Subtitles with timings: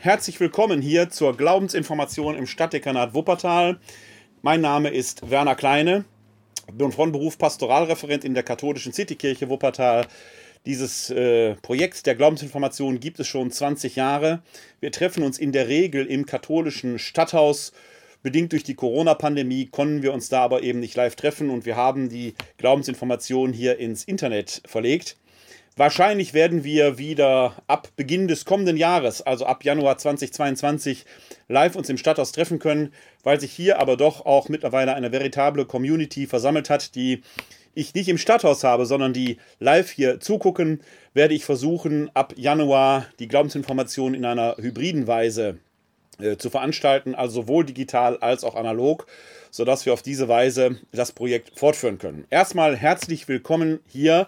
[0.00, 3.80] Herzlich willkommen hier zur Glaubensinformation im Stadtdekanat Wuppertal.
[4.42, 6.04] Mein Name ist Werner Kleine,
[6.72, 10.06] bin von Beruf Pastoralreferent in der katholischen Citykirche Wuppertal.
[10.66, 14.40] Dieses äh, Projekt der Glaubensinformation gibt es schon 20 Jahre.
[14.78, 17.72] Wir treffen uns in der Regel im katholischen Stadthaus.
[18.22, 21.74] Bedingt durch die Corona-Pandemie konnten wir uns da aber eben nicht live treffen und wir
[21.74, 25.16] haben die Glaubensinformation hier ins Internet verlegt.
[25.78, 31.04] Wahrscheinlich werden wir wieder ab Beginn des kommenden Jahres, also ab Januar 2022,
[31.46, 35.66] live uns im Stadthaus treffen können, weil sich hier aber doch auch mittlerweile eine veritable
[35.66, 37.22] Community versammelt hat, die
[37.74, 40.80] ich nicht im Stadthaus habe, sondern die live hier zugucken,
[41.14, 45.58] werde ich versuchen, ab Januar die Glaubensinformation in einer hybriden Weise
[46.20, 49.06] äh, zu veranstalten, also sowohl digital als auch analog,
[49.52, 52.26] sodass wir auf diese Weise das Projekt fortführen können.
[52.30, 54.26] Erstmal herzlich willkommen hier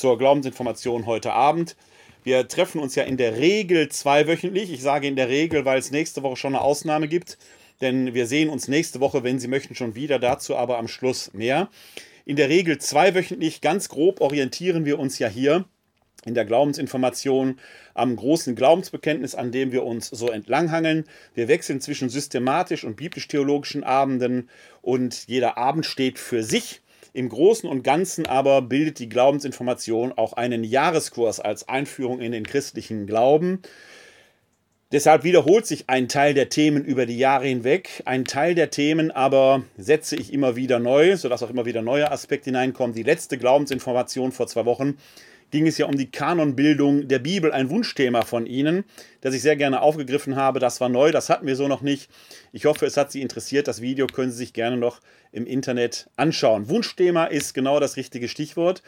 [0.00, 1.76] zur Glaubensinformation heute Abend.
[2.24, 4.72] Wir treffen uns ja in der Regel zweiwöchentlich.
[4.72, 7.36] Ich sage in der Regel, weil es nächste Woche schon eine Ausnahme gibt.
[7.82, 10.18] Denn wir sehen uns nächste Woche, wenn Sie möchten, schon wieder.
[10.18, 11.68] Dazu aber am Schluss mehr.
[12.24, 13.60] In der Regel zweiwöchentlich.
[13.60, 15.66] Ganz grob orientieren wir uns ja hier
[16.24, 17.58] in der Glaubensinformation
[17.92, 21.04] am großen Glaubensbekenntnis, an dem wir uns so entlanghangeln.
[21.34, 24.48] Wir wechseln zwischen systematisch und biblisch-theologischen Abenden
[24.80, 26.80] und jeder Abend steht für sich.
[27.12, 32.46] Im Großen und Ganzen aber bildet die Glaubensinformation auch einen Jahreskurs als Einführung in den
[32.46, 33.62] christlichen Glauben.
[34.92, 38.02] Deshalb wiederholt sich ein Teil der Themen über die Jahre hinweg.
[38.06, 42.10] Ein Teil der Themen aber setze ich immer wieder neu, sodass auch immer wieder neue
[42.10, 42.94] Aspekte hineinkommen.
[42.94, 44.98] Die letzte Glaubensinformation vor zwei Wochen
[45.50, 48.84] ging es ja um die Kanonbildung der Bibel, ein Wunschthema von Ihnen,
[49.20, 50.60] das ich sehr gerne aufgegriffen habe.
[50.60, 52.08] Das war neu, das hatten wir so noch nicht.
[52.52, 53.68] Ich hoffe, es hat Sie interessiert.
[53.68, 55.00] Das Video können Sie sich gerne noch
[55.32, 56.68] im Internet anschauen.
[56.68, 58.82] Wunschthema ist genau das richtige Stichwort.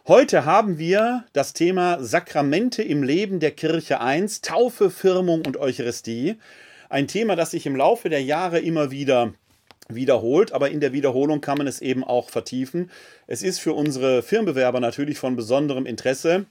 [0.07, 6.37] Heute haben wir das Thema Sakramente im Leben der Kirche 1, Taufe, Firmung und Eucharistie
[6.89, 9.33] ein Thema, das sich im Laufe der Jahre immer wieder
[9.89, 12.91] wiederholt, aber in der Wiederholung kann man es eben auch vertiefen.
[13.27, 16.47] Es ist für unsere Firmenbewerber natürlich von besonderem Interesse,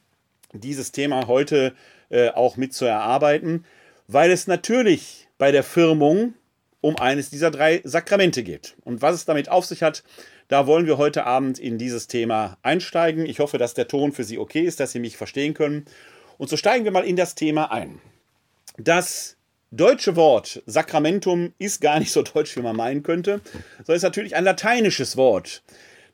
[0.53, 1.73] dieses Thema heute
[2.09, 3.65] äh, auch mit zu erarbeiten,
[4.07, 6.33] weil es natürlich bei der Firmung
[6.81, 8.75] um eines dieser drei Sakramente geht.
[8.85, 10.03] Und was es damit auf sich hat,
[10.47, 13.25] da wollen wir heute Abend in dieses Thema einsteigen.
[13.25, 15.85] Ich hoffe, dass der Ton für Sie okay ist, dass Sie mich verstehen können.
[16.37, 17.99] Und so steigen wir mal in das Thema ein.
[18.77, 19.34] Das
[19.75, 23.41] deutsche Wort Sakramentum ist gar nicht so deutsch, wie man meinen könnte,
[23.77, 25.63] sondern ist natürlich ein lateinisches Wort.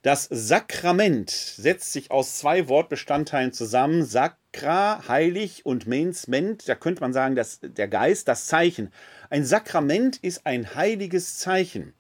[0.02, 4.04] Das Sakrament setzt sich aus zwei Wortbestandteilen zusammen.
[4.04, 8.92] Sacra, heilig und mens, ment, da könnte man sagen, dass der Geist, das Zeichen.
[9.30, 11.94] Ein Sakrament ist ein heiliges Zeichen.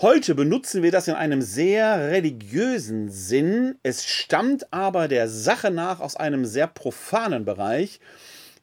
[0.00, 3.74] Heute benutzen wir das in einem sehr religiösen Sinn.
[3.82, 8.00] Es stammt aber der Sache nach aus einem sehr profanen Bereich.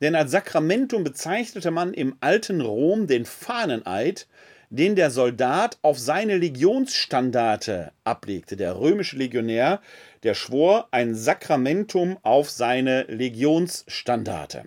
[0.02, 4.28] Denn als Sakramentum bezeichnete man im alten Rom den Fahneneid,
[4.70, 8.58] den der Soldat auf seine Legionsstandarte ablegte.
[8.58, 9.82] Der römische Legionär,
[10.24, 14.66] der schwor ein Sakramentum auf seine Legionsstandarte.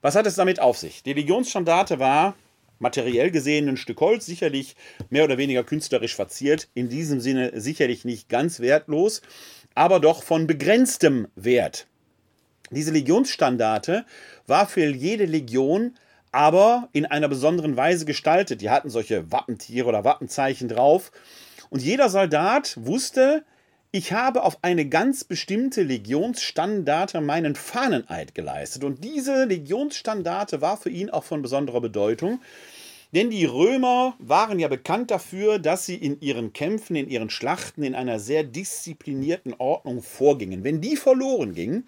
[0.00, 1.02] Was hat es damit auf sich?
[1.02, 2.34] Die Legionsstandarte war
[2.78, 4.76] materiell gesehen ein Stück Holz, sicherlich
[5.08, 9.22] mehr oder weniger künstlerisch verziert, in diesem Sinne sicherlich nicht ganz wertlos,
[9.74, 11.86] aber doch von begrenztem Wert.
[12.72, 14.04] Diese Legionsstandarte
[14.46, 15.94] war für jede Legion
[16.32, 18.62] aber in einer besonderen Weise gestaltet.
[18.62, 21.12] Die hatten solche Wappentiere oder Wappenzeichen drauf.
[21.68, 23.44] Und jeder Soldat wusste,
[23.90, 28.84] ich habe auf eine ganz bestimmte Legionsstandarte meinen Fahneneid geleistet.
[28.84, 32.40] Und diese Legionsstandarte war für ihn auch von besonderer Bedeutung.
[33.14, 37.82] Denn die Römer waren ja bekannt dafür, dass sie in ihren Kämpfen, in ihren Schlachten
[37.82, 40.64] in einer sehr disziplinierten Ordnung vorgingen.
[40.64, 41.86] Wenn die verloren gingen,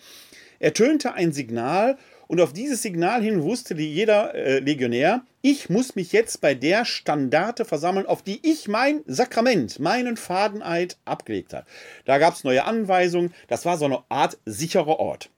[0.65, 6.13] ertönte ein Signal und auf dieses Signal hin wusste jeder äh, Legionär, ich muss mich
[6.13, 11.67] jetzt bei der Standarte versammeln, auf die ich mein Sakrament, meinen Fadeneid abgelegt habe.
[12.07, 15.29] Da gab es neue Anweisungen, das war so eine Art sicherer Ort.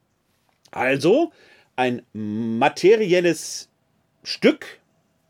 [0.71, 1.33] Also
[1.75, 3.69] ein materielles
[4.23, 4.79] Stück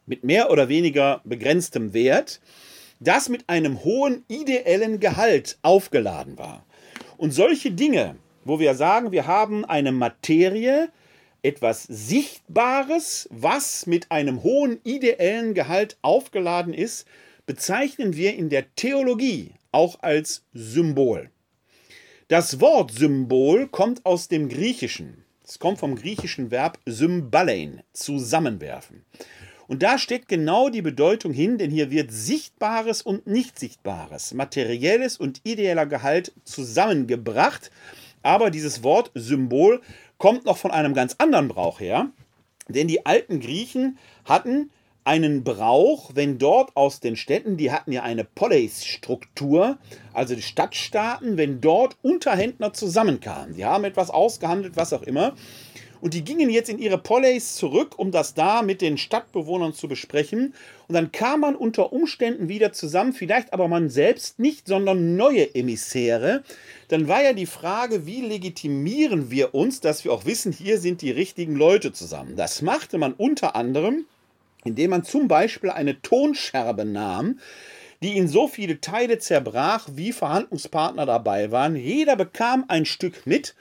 [0.04, 2.40] mit mehr oder weniger begrenztem Wert,
[3.00, 6.66] das mit einem hohen ideellen Gehalt aufgeladen war.
[7.16, 8.16] Und solche Dinge
[8.46, 10.88] wo wir sagen, wir haben eine Materie,
[11.42, 17.06] etwas Sichtbares, was mit einem hohen ideellen Gehalt aufgeladen ist,
[17.46, 21.30] bezeichnen wir in der Theologie auch als Symbol.
[22.28, 25.24] Das Wort Symbol kommt aus dem Griechischen.
[25.44, 29.04] Es kommt vom griechischen Verb symbalein, zusammenwerfen.
[29.68, 35.40] Und da steckt genau die Bedeutung hin, denn hier wird Sichtbares und Nicht-Sichtbares, materielles und
[35.44, 37.70] ideeller Gehalt zusammengebracht.
[38.26, 39.80] Aber dieses Wort Symbol
[40.18, 42.10] kommt noch von einem ganz anderen Brauch her,
[42.66, 44.72] denn die alten Griechen hatten
[45.04, 49.78] einen Brauch, wenn dort aus den Städten, die hatten ja eine Polis-Struktur,
[50.12, 55.36] also die Stadtstaaten, wenn dort Unterhändler zusammenkamen, die haben etwas ausgehandelt, was auch immer,
[56.00, 59.88] und die gingen jetzt in ihre Poleis zurück, um das da mit den Stadtbewohnern zu
[59.88, 60.54] besprechen.
[60.88, 65.54] Und dann kam man unter Umständen wieder zusammen, vielleicht aber man selbst nicht, sondern neue
[65.54, 66.42] Emissäre.
[66.88, 71.02] Dann war ja die Frage, wie legitimieren wir uns, dass wir auch wissen, hier sind
[71.02, 72.36] die richtigen Leute zusammen.
[72.36, 74.06] Das machte man unter anderem,
[74.64, 77.40] indem man zum Beispiel eine Tonscherbe nahm,
[78.02, 81.76] die in so viele Teile zerbrach, wie Verhandlungspartner dabei waren.
[81.76, 83.54] Jeder bekam ein Stück mit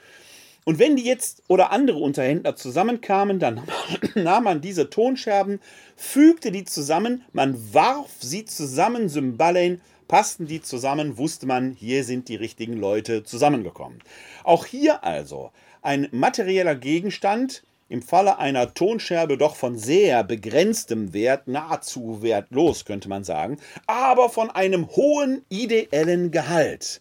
[0.68, 3.60] und wenn die jetzt oder andere Unterhändler zusammenkamen, dann
[4.16, 5.60] nahm man diese Tonscherben,
[5.94, 12.28] fügte die zusammen, man warf sie zusammen, Symballen, passten die zusammen, wusste man, hier sind
[12.28, 14.02] die richtigen Leute zusammengekommen.
[14.44, 15.50] Auch hier also
[15.82, 23.08] ein materieller Gegenstand, im Falle einer Tonscherbe doch von sehr begrenztem Wert, nahezu wertlos könnte
[23.08, 27.00] man sagen, aber von einem hohen ideellen Gehalt.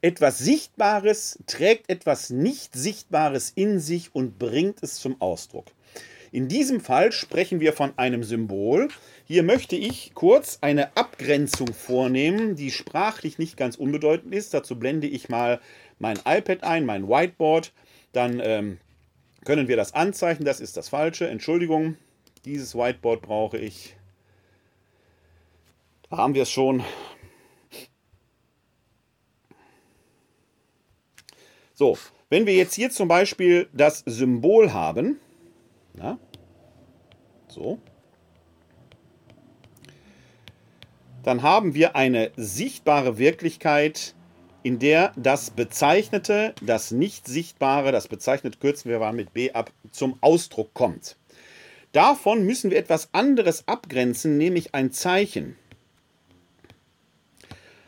[0.00, 5.66] Etwas Sichtbares trägt etwas nicht Sichtbares in sich und bringt es zum Ausdruck.
[6.34, 8.88] In diesem Fall sprechen wir von einem Symbol.
[9.24, 14.52] Hier möchte ich kurz eine Abgrenzung vornehmen, die sprachlich nicht ganz unbedeutend ist.
[14.52, 15.60] Dazu blende ich mal
[16.00, 17.72] mein iPad ein, mein Whiteboard.
[18.10, 18.78] Dann ähm,
[19.44, 20.44] können wir das anzeichnen.
[20.44, 21.28] Das ist das Falsche.
[21.28, 21.98] Entschuldigung,
[22.44, 23.94] dieses Whiteboard brauche ich.
[26.10, 26.82] Da haben wir es schon.
[31.74, 31.96] So,
[32.28, 35.20] wenn wir jetzt hier zum Beispiel das Symbol haben,
[35.94, 36.18] na,
[37.48, 37.78] so,
[41.22, 44.14] dann haben wir eine sichtbare Wirklichkeit,
[44.62, 50.18] in der das Bezeichnete, das Nicht-Sichtbare, das Bezeichnete kürzen wir mal mit B ab, zum
[50.20, 51.16] Ausdruck kommt.
[51.92, 55.56] Davon müssen wir etwas anderes abgrenzen, nämlich ein Zeichen.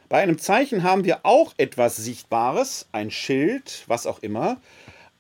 [0.09, 4.61] Bei einem Zeichen haben wir auch etwas Sichtbares, ein Schild, was auch immer,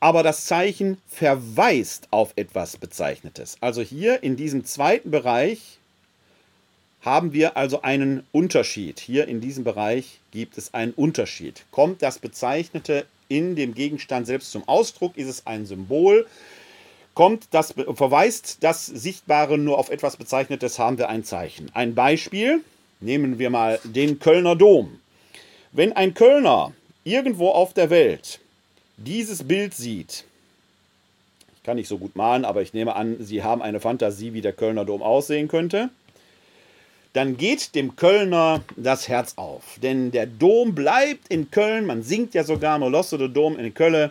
[0.00, 3.56] aber das Zeichen verweist auf etwas Bezeichnetes.
[3.60, 5.78] Also hier in diesem zweiten Bereich
[7.02, 9.00] haben wir also einen Unterschied.
[9.00, 11.64] Hier in diesem Bereich gibt es einen Unterschied.
[11.70, 16.26] Kommt das Bezeichnete in dem Gegenstand selbst zum Ausdruck, ist es ein Symbol.
[17.14, 21.70] Kommt das, verweist das Sichtbare nur auf etwas Bezeichnetes, haben wir ein Zeichen.
[21.74, 22.62] Ein Beispiel,
[23.00, 25.00] Nehmen wir mal den Kölner Dom.
[25.72, 26.72] Wenn ein Kölner
[27.04, 28.40] irgendwo auf der Welt
[28.96, 30.24] dieses Bild sieht,
[31.54, 34.40] ich kann nicht so gut malen, aber ich nehme an, Sie haben eine Fantasie, wie
[34.40, 35.90] der Kölner Dom aussehen könnte,
[37.12, 39.78] dann geht dem Kölner das Herz auf.
[39.82, 44.10] Denn der Dom bleibt in Köln, man singt ja sogar Molosse de Dom in Köln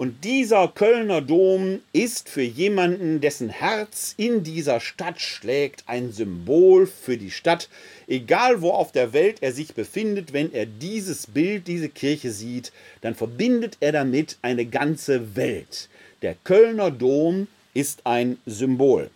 [0.00, 6.86] und dieser Kölner Dom ist für jemanden, dessen Herz in dieser Stadt schlägt, ein Symbol
[6.86, 7.68] für die Stadt.
[8.08, 12.72] Egal wo auf der Welt er sich befindet, wenn er dieses Bild, diese Kirche sieht,
[13.02, 15.90] dann verbindet er damit eine ganze Welt.
[16.22, 19.10] Der Kölner Dom ist ein Symbol.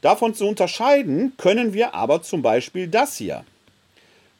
[0.00, 3.44] Davon zu unterscheiden können wir aber zum Beispiel das hier.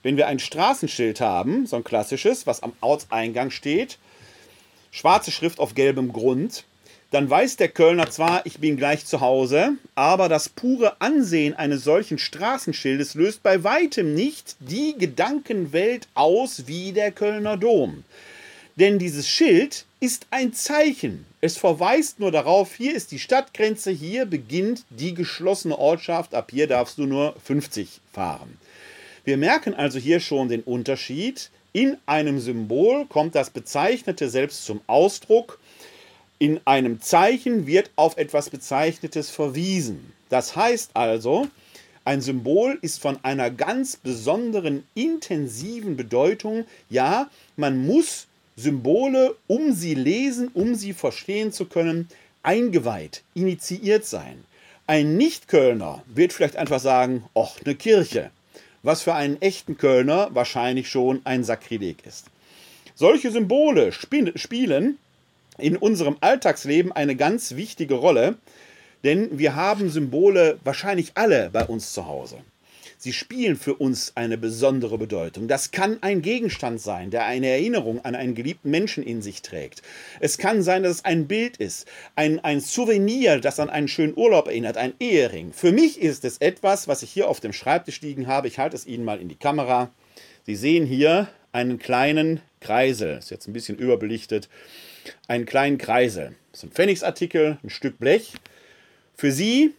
[0.02, 3.98] Wenn wir ein Straßenschild haben, so ein klassisches, was am Ortseingang steht,
[4.92, 6.64] schwarze Schrift auf gelbem Grund,
[7.10, 11.84] dann weiß der Kölner zwar, ich bin gleich zu Hause, aber das pure Ansehen eines
[11.84, 18.04] solchen Straßenschildes löst bei weitem nicht die Gedankenwelt aus wie der Kölner Dom.
[18.76, 21.26] Denn dieses Schild ist ein Zeichen.
[21.42, 26.66] Es verweist nur darauf, hier ist die Stadtgrenze, hier beginnt die geschlossene Ortschaft, ab hier
[26.66, 28.56] darfst du nur 50 fahren.
[29.24, 31.50] Wir merken also hier schon den Unterschied.
[31.74, 35.58] In einem Symbol kommt das Bezeichnete selbst zum Ausdruck.
[36.38, 40.12] In einem Zeichen wird auf etwas Bezeichnetes verwiesen.
[40.28, 41.48] Das heißt also,
[42.04, 46.66] ein Symbol ist von einer ganz besonderen, intensiven Bedeutung.
[46.90, 48.26] Ja, man muss
[48.56, 52.08] Symbole, um sie lesen, um sie verstehen zu können,
[52.42, 54.44] eingeweiht, initiiert sein.
[54.86, 58.30] Ein Nicht-Kölner wird vielleicht einfach sagen, ach, eine Kirche
[58.82, 62.26] was für einen echten Kölner wahrscheinlich schon ein Sakrileg ist.
[62.94, 64.98] Solche Symbole spielen
[65.58, 68.36] in unserem Alltagsleben eine ganz wichtige Rolle,
[69.04, 72.38] denn wir haben Symbole wahrscheinlich alle bei uns zu Hause.
[73.02, 75.48] Sie spielen für uns eine besondere Bedeutung.
[75.48, 79.82] Das kann ein Gegenstand sein, der eine Erinnerung an einen geliebten Menschen in sich trägt.
[80.20, 84.16] Es kann sein, dass es ein Bild ist, ein, ein Souvenir, das an einen schönen
[84.16, 85.52] Urlaub erinnert, ein Ehering.
[85.52, 88.46] Für mich ist es etwas, was ich hier auf dem Schreibtisch liegen habe.
[88.46, 89.90] Ich halte es Ihnen mal in die Kamera.
[90.46, 93.18] Sie sehen hier einen kleinen Kreisel.
[93.18, 94.48] Ist jetzt ein bisschen überbelichtet.
[95.26, 96.36] Einen kleinen Kreisel.
[96.52, 98.34] Das ist ein Pfennigsartikel, ein Stück Blech.
[99.16, 99.74] Für Sie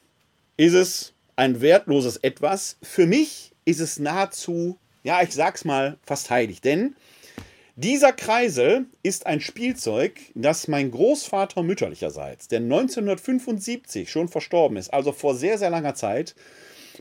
[0.57, 2.77] ist es ein wertloses Etwas.
[2.81, 6.61] Für mich ist es nahezu, ja, ich sag's mal, fast heilig.
[6.61, 6.95] Denn
[7.75, 15.11] dieser Kreisel ist ein Spielzeug, das mein Großvater mütterlicherseits, der 1975 schon verstorben ist, also
[15.11, 16.35] vor sehr, sehr langer Zeit,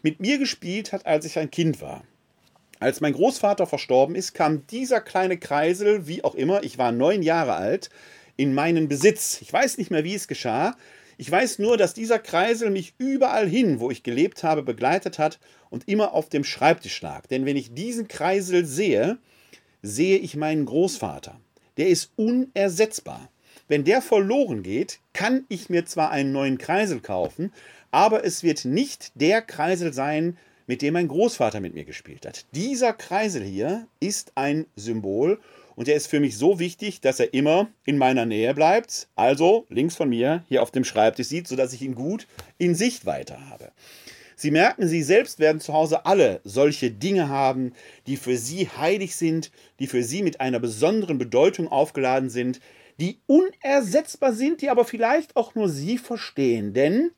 [0.02, 2.04] mit mir gespielt hat, als ich ein Kind war.
[2.80, 7.22] Als mein Großvater verstorben ist, kam dieser kleine Kreisel, wie auch immer, ich war neun
[7.22, 7.90] Jahre alt,
[8.36, 9.40] in meinen Besitz.
[9.42, 10.74] Ich weiß nicht mehr, wie es geschah.
[11.22, 15.38] Ich weiß nur, dass dieser Kreisel mich überall hin, wo ich gelebt habe, begleitet hat
[15.70, 17.28] und immer auf dem Schreibtisch lag.
[17.28, 19.18] Denn wenn ich diesen Kreisel sehe,
[19.82, 21.38] sehe ich meinen Großvater.
[21.76, 23.30] Der ist unersetzbar.
[23.68, 27.52] Wenn der verloren geht, kann ich mir zwar einen neuen Kreisel kaufen,
[27.92, 30.36] aber es wird nicht der Kreisel sein,
[30.66, 32.46] mit dem mein Großvater mit mir gespielt hat.
[32.52, 35.38] Dieser Kreisel hier ist ein Symbol
[35.76, 39.66] und er ist für mich so wichtig, dass er immer in meiner Nähe bleibt, also
[39.68, 42.26] links von mir hier auf dem Schreibtisch sieht, sodass ich ihn gut
[42.58, 43.72] in Sichtweite habe.
[44.36, 47.74] Sie merken, Sie selbst werden zu Hause alle solche Dinge haben,
[48.06, 52.60] die für Sie heilig sind, die für Sie mit einer besonderen Bedeutung aufgeladen sind,
[52.98, 56.74] die unersetzbar sind, die aber vielleicht auch nur Sie verstehen.
[56.74, 57.10] Denn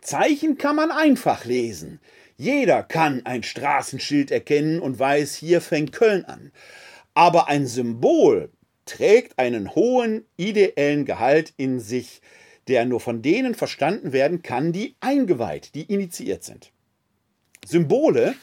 [0.00, 2.00] Zeichen kann man einfach lesen.
[2.36, 6.50] Jeder kann ein Straßenschild erkennen und weiß, hier fängt Köln an.
[7.14, 8.50] Aber ein Symbol
[8.84, 12.20] trägt einen hohen ideellen Gehalt in sich,
[12.68, 16.72] der nur von denen verstanden werden kann, die eingeweiht, die initiiert sind.
[17.64, 18.34] Symbole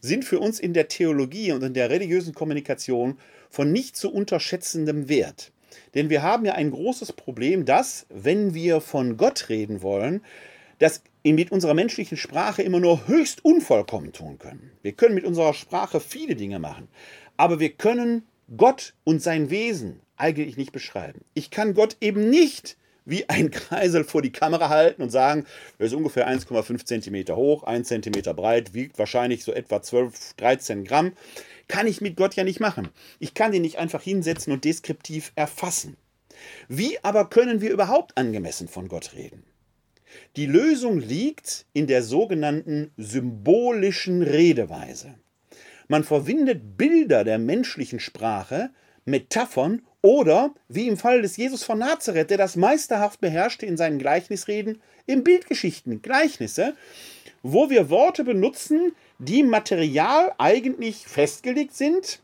[0.00, 3.18] sind für uns in der Theologie und in der religiösen Kommunikation
[3.50, 5.52] von nicht zu unterschätzendem Wert.
[5.94, 10.22] Denn wir haben ja ein großes Problem, dass, wenn wir von Gott reden wollen,
[10.78, 14.72] das mit unserer menschlichen Sprache immer nur höchst unvollkommen tun können.
[14.82, 16.88] Wir können mit unserer Sprache viele Dinge machen,
[17.40, 21.22] aber wir können Gott und sein Wesen eigentlich nicht beschreiben.
[21.32, 25.46] Ich kann Gott eben nicht wie ein Kreisel vor die Kamera halten und sagen,
[25.78, 30.84] er ist ungefähr 1,5 cm hoch, 1 cm breit, wiegt wahrscheinlich so etwa 12, 13
[30.84, 31.12] Gramm.
[31.66, 32.90] Kann ich mit Gott ja nicht machen.
[33.20, 35.96] Ich kann den nicht einfach hinsetzen und deskriptiv erfassen.
[36.68, 39.44] Wie aber können wir überhaupt angemessen von Gott reden?
[40.36, 45.14] Die Lösung liegt in der sogenannten symbolischen Redeweise.
[45.90, 48.70] Man verwindet Bilder der menschlichen Sprache,
[49.06, 53.98] Metaphern oder, wie im Fall des Jesus von Nazareth, der das meisterhaft beherrschte in seinen
[53.98, 56.74] Gleichnisreden, in Bildgeschichten, Gleichnisse,
[57.42, 62.20] wo wir Worte benutzen, die material eigentlich festgelegt sind,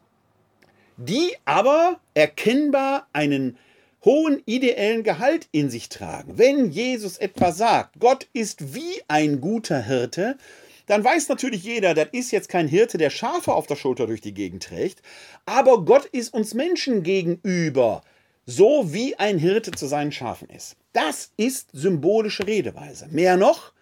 [0.96, 3.58] die aber erkennbar einen
[4.04, 6.38] hohen ideellen Gehalt in sich tragen.
[6.38, 10.38] Wenn Jesus etwa sagt, Gott ist wie ein guter Hirte,
[10.86, 14.20] dann weiß natürlich jeder, das ist jetzt kein Hirte, der Schafe auf der Schulter durch
[14.20, 15.02] die Gegend trägt,
[15.44, 18.02] aber Gott ist uns Menschen gegenüber,
[18.46, 20.76] so wie ein Hirte zu seinen Schafen ist.
[20.92, 23.08] Das ist symbolische Redeweise.
[23.10, 23.72] Mehr noch,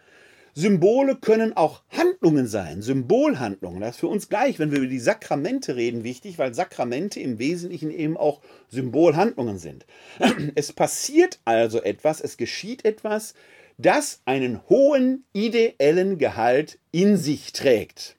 [0.57, 3.81] Symbole können auch Handlungen sein, Symbolhandlungen.
[3.81, 7.41] Das ist für uns gleich, wenn wir über die Sakramente reden, wichtig, weil Sakramente im
[7.41, 9.85] Wesentlichen eben auch Symbolhandlungen sind.
[10.55, 13.35] Es passiert also etwas, es geschieht etwas,
[13.79, 18.17] das einen hohen ideellen Gehalt in sich trägt.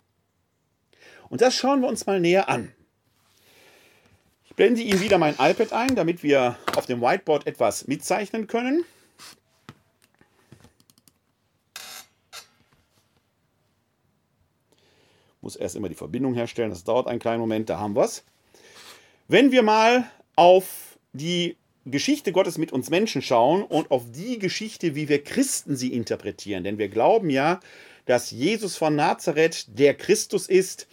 [1.29, 2.71] Und das schauen wir uns mal näher an.
[4.45, 8.85] Ich blende Ihnen wieder mein iPad ein, damit wir auf dem Whiteboard etwas mitzeichnen können.
[15.41, 18.23] Muss erst immer die Verbindung herstellen, das dauert einen kleinen Moment, da haben wir es.
[19.27, 24.95] Wenn wir mal auf die Geschichte Gottes mit uns Menschen schauen und auf die Geschichte,
[24.95, 26.63] wie wir Christen sie interpretieren.
[26.63, 27.59] Denn wir glauben ja,
[28.05, 30.87] dass Jesus von Nazareth der Christus ist,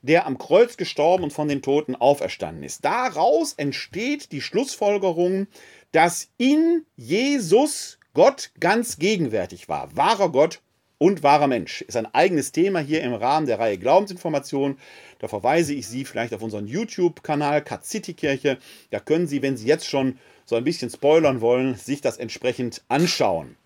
[0.00, 2.84] der am Kreuz gestorben und von den Toten auferstanden ist.
[2.84, 5.48] Daraus entsteht die Schlussfolgerung,
[5.92, 9.94] dass in Jesus Gott ganz gegenwärtig war.
[9.96, 10.60] Wahrer Gott
[10.98, 11.82] und wahrer Mensch.
[11.82, 14.78] Ist ein eigenes Thema hier im Rahmen der Reihe Glaubensinformation.
[15.20, 18.58] Da verweise ich Sie vielleicht auf unseren YouTube-Kanal Cut City Kirche.
[18.90, 22.82] Da können Sie, wenn Sie jetzt schon so ein bisschen spoilern wollen, sich das entsprechend
[22.88, 23.56] anschauen.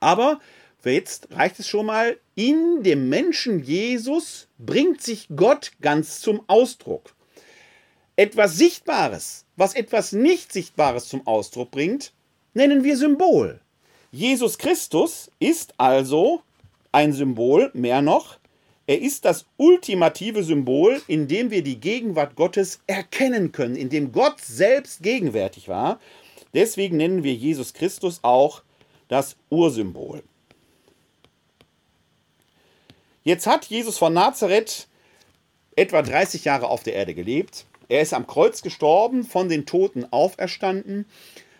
[0.00, 0.40] Aber
[0.84, 7.14] jetzt reicht es schon mal, in dem Menschen Jesus bringt sich Gott ganz zum Ausdruck.
[8.16, 12.12] Etwas Sichtbares was etwas nicht Sichtbares zum Ausdruck bringt,
[12.54, 13.60] nennen wir Symbol.
[14.10, 16.42] Jesus Christus ist also
[16.92, 18.38] ein Symbol, mehr noch,
[18.86, 24.12] er ist das ultimative Symbol, in dem wir die Gegenwart Gottes erkennen können, in dem
[24.12, 25.98] Gott selbst gegenwärtig war.
[26.52, 28.62] Deswegen nennen wir Jesus Christus auch
[29.08, 30.22] das Ursymbol.
[33.22, 34.86] Jetzt hat Jesus von Nazareth
[35.76, 37.64] etwa 30 Jahre auf der Erde gelebt.
[37.88, 41.06] Er ist am Kreuz gestorben, von den Toten auferstanden,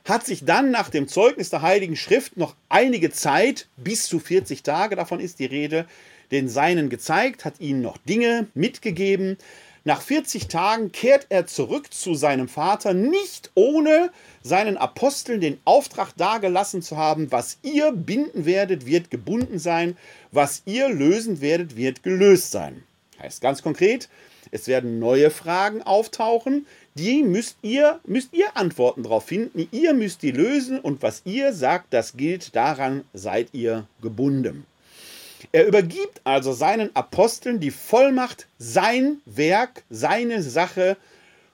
[0.05, 4.63] hat sich dann nach dem Zeugnis der Heiligen Schrift noch einige Zeit, bis zu 40
[4.63, 5.87] Tage, davon ist die Rede,
[6.31, 9.37] den Seinen gezeigt, hat ihnen noch Dinge mitgegeben.
[9.87, 14.11] Nach 40 Tagen kehrt er zurück zu seinem Vater, nicht ohne
[14.43, 19.99] seinen Aposteln den Auftrag dargelassen zu haben, was ihr binden werdet, wird gebunden sein,
[20.33, 22.83] was ihr lösen werdet, wird gelöst sein.
[23.21, 24.09] Heißt ganz konkret,
[24.51, 30.23] es werden neue Fragen auftauchen, die müsst ihr, müsst ihr Antworten darauf finden, ihr müsst
[30.23, 34.65] die lösen und was ihr sagt, das gilt, daran seid ihr gebunden.
[35.53, 40.97] Er übergibt also seinen Aposteln die Vollmacht, sein Werk, seine Sache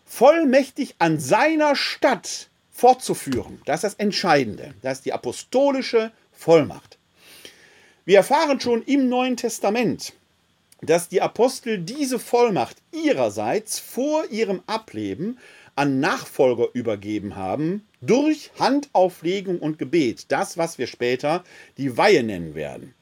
[0.04, 3.60] vollmächtig an seiner Stadt fortzuführen.
[3.66, 4.74] Das ist das Entscheidende.
[4.82, 6.98] Das ist die apostolische Vollmacht.
[8.04, 10.14] Wir erfahren schon im Neuen Testament,
[10.80, 15.38] dass die Apostel diese Vollmacht ihrerseits vor ihrem Ableben
[15.76, 20.26] an Nachfolger übergeben haben durch Handauflegung und Gebet.
[20.32, 21.44] Das, was wir später
[21.76, 22.94] die Weihe nennen werden.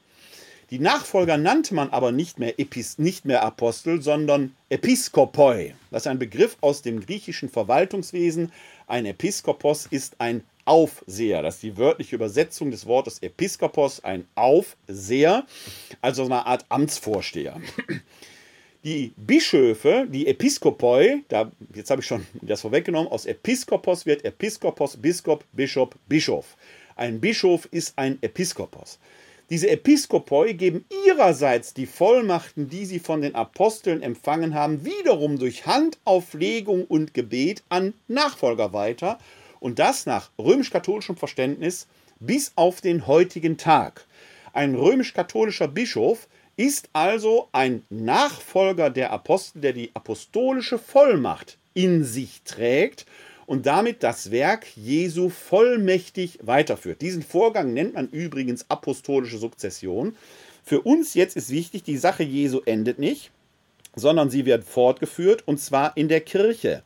[0.71, 5.73] Die Nachfolger nannte man aber nicht mehr, Epis, nicht mehr Apostel, sondern Episkopoi.
[5.89, 8.51] Das ist ein Begriff aus dem griechischen Verwaltungswesen.
[8.85, 11.41] Ein Episkopos ist ein Aufseher.
[11.41, 15.47] Das ist die wörtliche Übersetzung des Wortes Episkopos, ein Aufseher,
[16.01, 17.59] also eine Art Amtsvorsteher.
[18.83, 24.95] Die Bischöfe, die Episkopoi, da, jetzt habe ich schon das vorweggenommen, aus Episkopos wird Episkopos,
[24.95, 26.55] Biskop, Bischof, Bischof.
[26.95, 28.99] Ein Bischof ist ein Episkopos.
[29.49, 35.65] Diese Episkopoi geben ihrerseits die Vollmachten, die sie von den Aposteln empfangen haben, wiederum durch
[35.65, 39.17] Handauflegung und Gebet an Nachfolger weiter
[39.59, 41.87] und das nach römisch-katholischem Verständnis
[42.19, 44.05] bis auf den heutigen Tag.
[44.53, 52.43] Ein römisch-katholischer Bischof ist also ein Nachfolger der Apostel, der die apostolische Vollmacht in sich
[52.43, 53.07] trägt
[53.49, 57.01] und damit das Werk Jesu vollmächtig weiterführt.
[57.01, 60.15] Diesen Vorgang nennt man übrigens apostolische Sukzession.
[60.63, 63.31] Für uns jetzt ist wichtig, die Sache Jesu endet nicht,
[63.95, 66.83] sondern sie wird fortgeführt und zwar in der Kirche.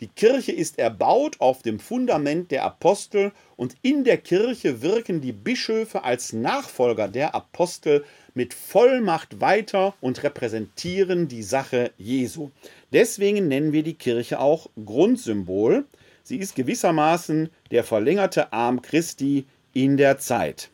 [0.00, 5.32] Die Kirche ist erbaut auf dem Fundament der Apostel und in der Kirche wirken die
[5.32, 12.50] Bischöfe als Nachfolger der Apostel mit Vollmacht weiter und repräsentieren die Sache Jesu.
[12.96, 15.84] Deswegen nennen wir die Kirche auch Grundsymbol.
[16.22, 20.70] Sie ist gewissermaßen der verlängerte Arm Christi in der Zeit.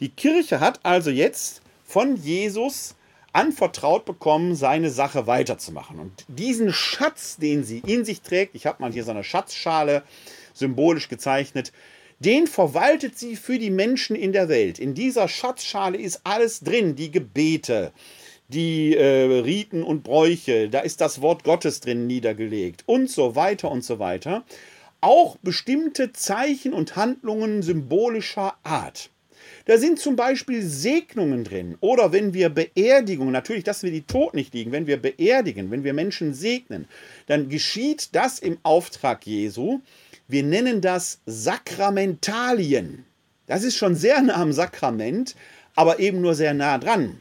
[0.00, 2.94] Die Kirche hat also jetzt von Jesus
[3.34, 5.98] anvertraut bekommen, seine Sache weiterzumachen.
[5.98, 10.02] Und diesen Schatz, den sie in sich trägt, ich habe mal hier so eine Schatzschale
[10.54, 11.70] symbolisch gezeichnet,
[12.20, 14.78] den verwaltet sie für die Menschen in der Welt.
[14.78, 17.92] In dieser Schatzschale ist alles drin, die Gebete,
[18.52, 23.70] die äh, Riten und Bräuche, da ist das Wort Gottes drin niedergelegt und so weiter
[23.70, 24.44] und so weiter.
[25.00, 29.10] Auch bestimmte Zeichen und Handlungen symbolischer Art.
[29.66, 31.76] Da sind zum Beispiel Segnungen drin.
[31.80, 35.84] Oder wenn wir Beerdigungen, natürlich, dass wir die Tod nicht liegen, wenn wir beerdigen, wenn
[35.84, 36.86] wir Menschen segnen,
[37.26, 39.80] dann geschieht das im Auftrag Jesu.
[40.28, 43.04] Wir nennen das Sakramentalien.
[43.46, 45.34] Das ist schon sehr nah am Sakrament,
[45.74, 47.20] aber eben nur sehr nah dran.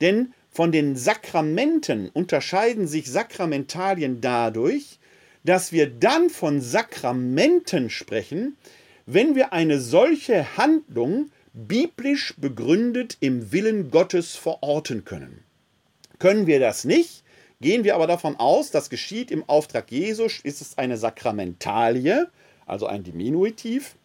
[0.00, 4.98] Denn von den Sakramenten unterscheiden sich Sakramentalien dadurch,
[5.44, 8.56] dass wir dann von Sakramenten sprechen,
[9.04, 15.44] wenn wir eine solche Handlung biblisch begründet im Willen Gottes verorten können.
[16.18, 17.22] Können wir das nicht,
[17.60, 22.30] gehen wir aber davon aus, das geschieht im Auftrag Jesus, ist es eine Sakramentalie,
[22.64, 23.96] also ein Diminutiv,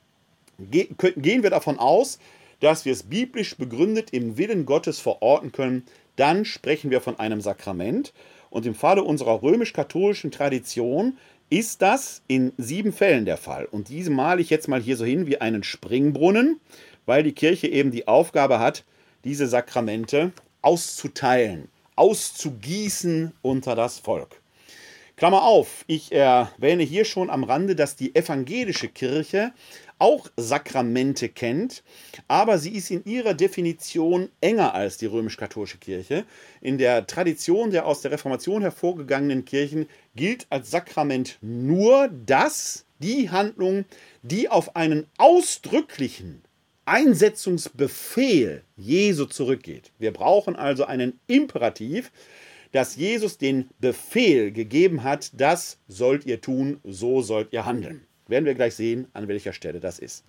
[0.60, 2.20] gehen wir davon aus,
[2.60, 5.84] dass wir es biblisch begründet im Willen Gottes verorten können,
[6.15, 8.13] dann sprechen wir von einem Sakrament.
[8.50, 11.17] Und im Falle unserer römisch-katholischen Tradition
[11.50, 13.65] ist das in sieben Fällen der Fall.
[13.65, 16.60] Und diese male ich jetzt mal hier so hin wie einen Springbrunnen
[17.06, 18.84] weil die Kirche eben die Aufgabe hat,
[19.24, 24.41] diese Sakramente auszuteilen, auszugießen unter das Volk.
[25.15, 29.52] Klammer auf, ich erwähne hier schon am Rande, dass die evangelische Kirche
[30.02, 31.84] auch Sakramente kennt,
[32.28, 36.26] aber sie ist in ihrer Definition enger als die römisch-katholische Kirche.
[36.60, 43.30] In der Tradition der aus der Reformation hervorgegangenen Kirchen gilt als Sakrament nur das, die
[43.30, 43.86] Handlung,
[44.24, 46.42] die auf einen ausdrücklichen
[46.86, 49.92] Einsetzungsbefehl Jesu zurückgeht.
[50.00, 52.12] Wir brauchen also einen Imperativ,
[52.72, 58.08] dass Jesus den Befehl gegeben hat, das sollt ihr tun, so sollt ihr handeln.
[58.32, 60.24] Werden wir gleich sehen, an welcher Stelle das ist.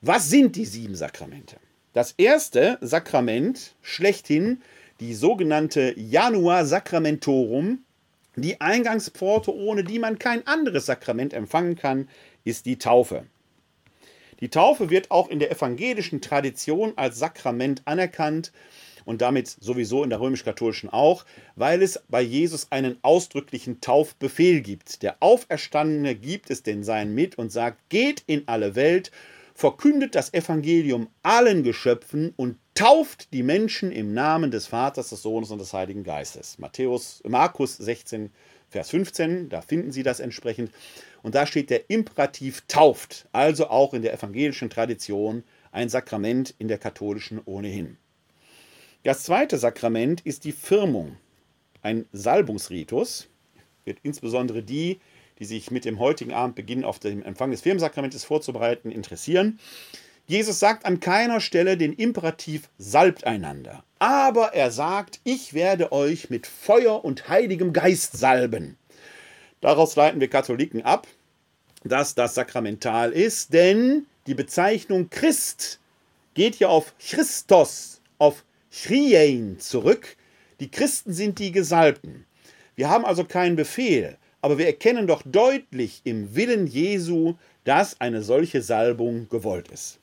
[0.00, 1.56] Was sind die sieben Sakramente?
[1.92, 4.60] Das erste Sakrament schlechthin,
[4.98, 7.84] die sogenannte Janua Sacramentorum,
[8.34, 12.08] die Eingangspforte, ohne die man kein anderes Sakrament empfangen kann,
[12.42, 13.24] ist die Taufe.
[14.40, 18.50] Die Taufe wird auch in der evangelischen Tradition als Sakrament anerkannt
[19.08, 21.24] und damit sowieso in der römisch-katholischen auch,
[21.56, 25.02] weil es bei Jesus einen ausdrücklichen Taufbefehl gibt.
[25.02, 29.10] Der Auferstandene gibt es den Seinen mit und sagt, geht in alle Welt,
[29.54, 35.50] verkündet das Evangelium allen Geschöpfen und tauft die Menschen im Namen des Vaters, des Sohnes
[35.50, 36.58] und des Heiligen Geistes.
[36.58, 38.30] Matthäus, Markus 16,
[38.68, 40.70] Vers 15, da finden Sie das entsprechend.
[41.22, 46.68] Und da steht der Imperativ tauft, also auch in der evangelischen Tradition ein Sakrament in
[46.68, 47.96] der katholischen ohnehin.
[49.04, 51.16] Das zweite Sakrament ist die Firmung,
[51.82, 53.28] ein Salbungsritus.
[53.84, 55.00] Wird insbesondere die,
[55.38, 59.60] die sich mit dem heutigen Abendbeginn auf den Empfang des Firmensakramentes vorzubereiten, interessieren.
[60.26, 66.28] Jesus sagt an keiner Stelle den Imperativ salbt einander, aber er sagt, ich werde euch
[66.28, 68.76] mit Feuer und heiligem Geist salben.
[69.60, 71.06] Daraus leiten wir Katholiken ab,
[71.82, 75.80] dass das sakramental ist, denn die Bezeichnung Christ
[76.34, 80.16] geht ja auf Christos, auf Chriein zurück.
[80.60, 82.26] Die Christen sind die Gesalbten.
[82.76, 88.22] Wir haben also keinen Befehl, aber wir erkennen doch deutlich im Willen Jesu, dass eine
[88.22, 89.98] solche Salbung gewollt ist.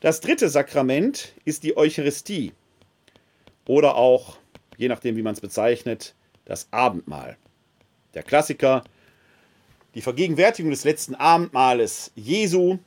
[0.00, 2.52] Das dritte Sakrament ist die Eucharistie
[3.66, 4.38] oder auch,
[4.76, 7.36] je nachdem wie man es bezeichnet, das Abendmahl.
[8.14, 8.82] Der Klassiker,
[9.94, 12.78] die Vergegenwärtigung des letzten Abendmahles Jesu,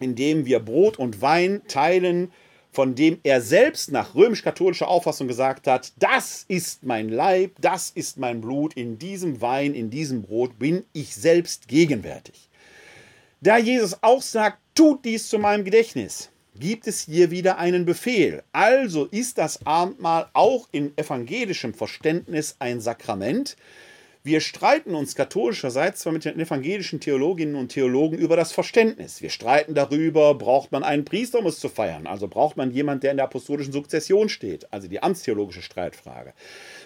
[0.00, 2.30] in dem wir Brot und Wein teilen,
[2.74, 8.18] von dem er selbst nach römisch-katholischer Auffassung gesagt hat, das ist mein Leib, das ist
[8.18, 12.48] mein Blut, in diesem Wein, in diesem Brot bin ich selbst gegenwärtig.
[13.40, 18.42] Da Jesus auch sagt, tut dies zu meinem Gedächtnis, gibt es hier wieder einen Befehl.
[18.52, 23.56] Also ist das Abendmahl auch in evangelischem Verständnis ein Sakrament,
[24.26, 29.20] wir streiten uns katholischerseits zwar mit den evangelischen Theologinnen und Theologen über das Verständnis.
[29.20, 32.06] Wir streiten darüber, braucht man einen Priester, um es zu feiern?
[32.06, 34.72] Also braucht man jemanden, der in der apostolischen Sukzession steht?
[34.72, 36.32] Also die amtstheologische Streitfrage.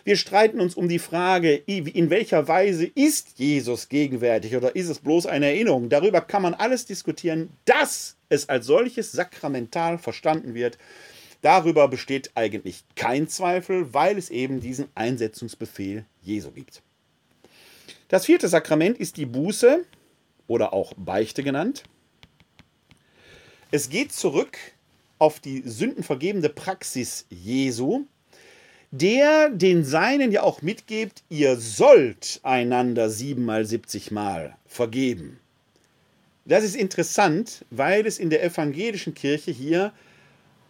[0.02, 4.98] Wir streiten uns um die Frage, in welcher Weise ist Jesus gegenwärtig oder ist es
[4.98, 5.90] bloß eine Erinnerung?
[5.90, 10.76] Darüber kann man alles diskutieren, dass es als solches sakramental verstanden wird.
[11.42, 16.82] Darüber besteht eigentlich kein Zweifel, weil es eben diesen Einsetzungsbefehl Jesu gibt.
[18.08, 19.84] Das vierte Sakrament ist die Buße
[20.46, 21.84] oder auch Beichte genannt.
[23.70, 24.56] Es geht zurück
[25.18, 28.06] auf die sündenvergebende Praxis Jesu,
[28.90, 35.38] der den Seinen ja auch mitgibt, ihr sollt einander siebenmal, siebzigmal vergeben.
[36.46, 39.92] Das ist interessant, weil es in der evangelischen Kirche hier,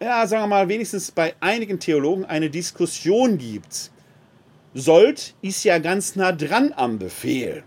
[0.01, 3.91] ja, sagen wir mal, wenigstens bei einigen Theologen eine Diskussion gibt
[4.73, 7.63] sollt ist ja ganz nah dran am Befehl,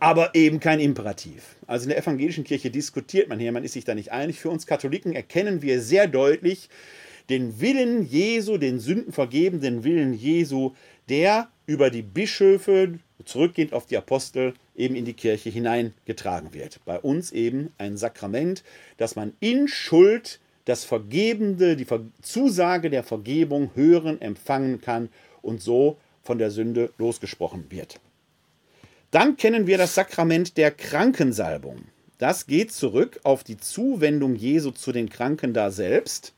[0.00, 1.56] aber eben kein Imperativ.
[1.66, 4.40] Also in der evangelischen Kirche diskutiert man hier, man ist sich da nicht einig.
[4.40, 6.68] Für uns Katholiken erkennen wir sehr deutlich
[7.28, 10.72] den Willen Jesu, den sündenvergebenden Willen Jesu,
[11.08, 16.80] der über die Bischöfe, zurückgehend auf die Apostel, eben in die Kirche hineingetragen wird.
[16.84, 18.62] Bei uns eben ein Sakrament,
[18.96, 21.86] dass man in Schuld das Vergebende, die
[22.22, 25.08] Zusage der Vergebung hören, empfangen kann
[25.42, 28.00] und so von der Sünde losgesprochen wird.
[29.10, 31.84] Dann kennen wir das Sakrament der Krankensalbung.
[32.18, 36.34] Das geht zurück auf die Zuwendung Jesu zu den Kranken da selbst.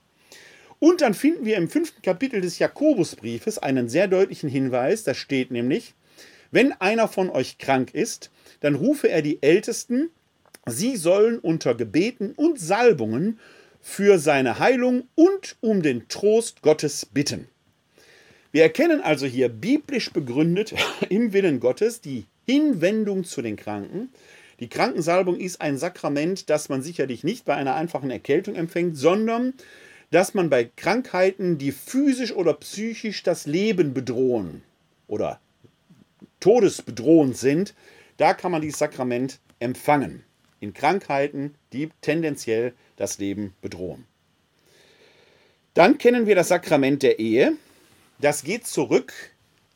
[0.78, 5.02] Und dann finden wir im fünften Kapitel des Jakobusbriefes einen sehr deutlichen Hinweis.
[5.02, 5.94] Da steht nämlich,
[6.52, 10.10] wenn einer von euch krank ist, dann rufe er die Ältesten,
[10.66, 13.40] sie sollen unter Gebeten und Salbungen
[13.80, 17.48] für seine Heilung und um den Trost Gottes bitten.
[18.52, 20.74] Wir erkennen also hier biblisch begründet
[21.08, 24.10] im Willen Gottes die Hinwendung zu den Kranken.
[24.58, 29.54] Die Krankensalbung ist ein Sakrament, das man sicherlich nicht bei einer einfachen Erkältung empfängt, sondern
[30.10, 34.62] dass man bei Krankheiten, die physisch oder psychisch das Leben bedrohen
[35.06, 35.40] oder
[36.40, 37.74] todesbedrohend sind,
[38.16, 40.24] da kann man dieses Sakrament empfangen.
[40.58, 44.04] In Krankheiten, die tendenziell das Leben bedrohen.
[45.74, 47.54] Dann kennen wir das Sakrament der Ehe.
[48.20, 49.14] Das geht zurück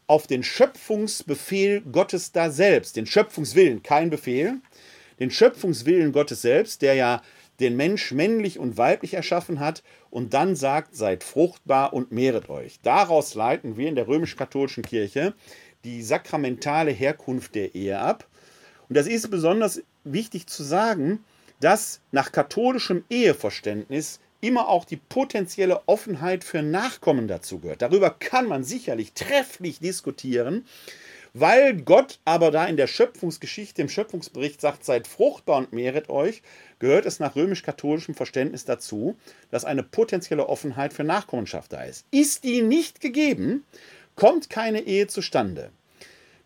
[0.06, 4.60] auf den Schöpfungsbefehl Gottes da selbst, den Schöpfungswillen, kein Befehl,
[5.18, 7.22] den Schöpfungswillen Gottes selbst, der ja
[7.60, 12.80] den Mensch männlich und weiblich erschaffen hat und dann sagt, seid fruchtbar und mehret euch.
[12.82, 15.32] Daraus leiten wir in der römisch-katholischen Kirche
[15.84, 18.26] die sakramentale Herkunft der Ehe ab.
[18.88, 21.24] Und das ist besonders wichtig zu sagen,
[21.60, 27.82] dass nach katholischem Eheverständnis immer auch die potenzielle Offenheit für Nachkommen dazu gehört.
[27.82, 30.66] Darüber kann man sicherlich trefflich diskutieren.
[31.36, 36.42] Weil Gott aber da in der Schöpfungsgeschichte, im Schöpfungsbericht sagt, seid fruchtbar und mehret euch,
[36.78, 39.16] gehört es nach römisch-katholischem Verständnis dazu,
[39.50, 42.06] dass eine potenzielle Offenheit für Nachkommenschaft da ist.
[42.12, 43.64] Ist die nicht gegeben,
[44.14, 45.70] kommt keine Ehe zustande.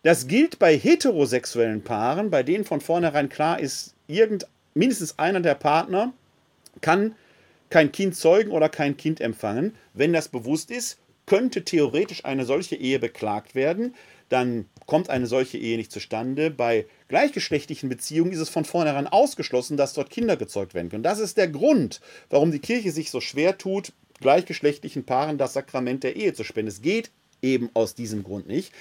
[0.01, 5.55] Das gilt bei heterosexuellen Paaren, bei denen von vornherein klar ist, irgend, mindestens einer der
[5.55, 6.13] Partner
[6.81, 7.15] kann
[7.69, 9.75] kein Kind zeugen oder kein Kind empfangen.
[9.93, 13.93] Wenn das bewusst ist, könnte theoretisch eine solche Ehe beklagt werden
[14.29, 16.49] dann kommt eine solche Ehe nicht zustande.
[16.51, 21.03] Bei gleichgeschlechtlichen Beziehungen ist es von vornherein ausgeschlossen, dass dort Kinder gezeugt werden können.
[21.03, 26.03] Das ist der Grund, warum die Kirche sich so schwer tut, gleichgeschlechtlichen Paaren das Sakrament
[26.03, 26.69] der Ehe zu spenden.
[26.69, 28.71] Es geht eben aus diesem Grund nicht.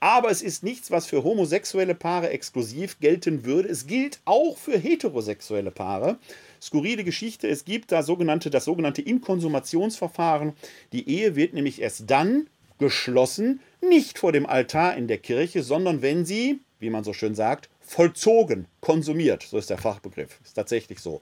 [0.00, 3.68] Aber es ist nichts, was für homosexuelle Paare exklusiv gelten würde.
[3.68, 6.18] Es gilt auch für heterosexuelle Paare.
[6.64, 10.54] Skurrile Geschichte, es gibt da sogenannte, das sogenannte Inkonsumationsverfahren.
[10.94, 12.46] Die Ehe wird nämlich erst dann
[12.78, 17.34] geschlossen, nicht vor dem Altar in der Kirche, sondern wenn sie, wie man so schön
[17.34, 21.20] sagt, vollzogen, konsumiert, so ist der Fachbegriff, ist tatsächlich so,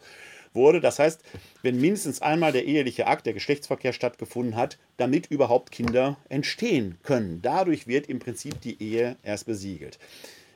[0.54, 0.80] wurde.
[0.80, 1.20] Das heißt,
[1.62, 7.40] wenn mindestens einmal der eheliche Akt, der Geschlechtsverkehr stattgefunden hat, damit überhaupt Kinder entstehen können.
[7.42, 9.98] Dadurch wird im Prinzip die Ehe erst besiegelt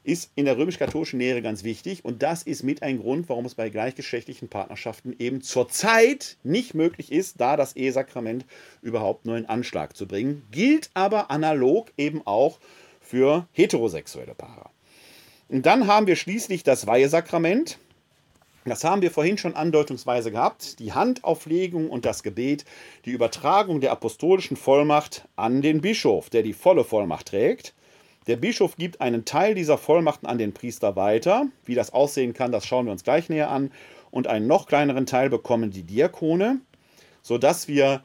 [0.06, 3.54] ist in der römisch-katholischen Lehre ganz wichtig und das ist mit ein Grund, warum es
[3.54, 8.46] bei gleichgeschlechtlichen Partnerschaften eben zurzeit nicht möglich ist, da das Ehesakrament
[8.82, 10.46] überhaupt nur in Anschlag zu bringen.
[10.50, 12.58] Gilt aber analog eben auch
[13.00, 14.70] für heterosexuelle Paare.
[15.48, 17.78] Und dann haben wir schließlich das Weihesakrament.
[18.64, 20.80] Das haben wir vorhin schon andeutungsweise gehabt.
[20.80, 22.64] Die Handauflegung und das Gebet,
[23.04, 27.75] die Übertragung der apostolischen Vollmacht an den Bischof, der die volle Vollmacht trägt.
[28.26, 31.46] Der Bischof gibt einen Teil dieser Vollmachten an den Priester weiter.
[31.64, 33.70] Wie das aussehen kann, das schauen wir uns gleich näher an.
[34.10, 36.60] Und einen noch kleineren Teil bekommen die Diakone,
[37.22, 38.02] sodass wir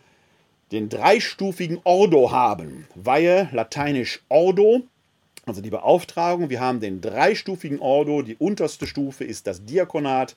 [0.71, 2.87] den dreistufigen Ordo haben.
[2.93, 4.83] Weihe, lateinisch Ordo,
[5.47, 6.51] also die Beauftragung.
[6.51, 8.21] Wir haben den dreistufigen Ordo.
[8.21, 10.35] Die unterste Stufe ist das Diakonat,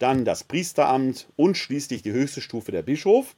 [0.00, 3.36] dann das Priesteramt und schließlich die höchste Stufe der Bischof.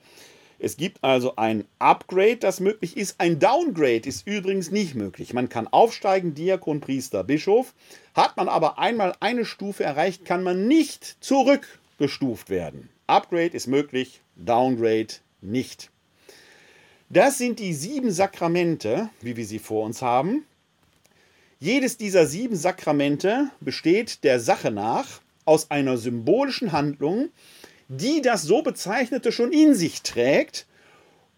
[0.64, 3.16] Es gibt also ein Upgrade, das möglich ist.
[3.18, 5.34] Ein Downgrade ist übrigens nicht möglich.
[5.34, 7.74] Man kann aufsteigen, Diakon, Priester, Bischof.
[8.14, 12.90] Hat man aber einmal eine Stufe erreicht, kann man nicht zurückgestuft werden.
[13.08, 15.90] Upgrade ist möglich, Downgrade nicht.
[17.08, 20.44] Das sind die sieben Sakramente, wie wir sie vor uns haben.
[21.58, 27.30] Jedes dieser sieben Sakramente besteht der Sache nach aus einer symbolischen Handlung,
[27.94, 30.66] die das so bezeichnete schon in sich trägt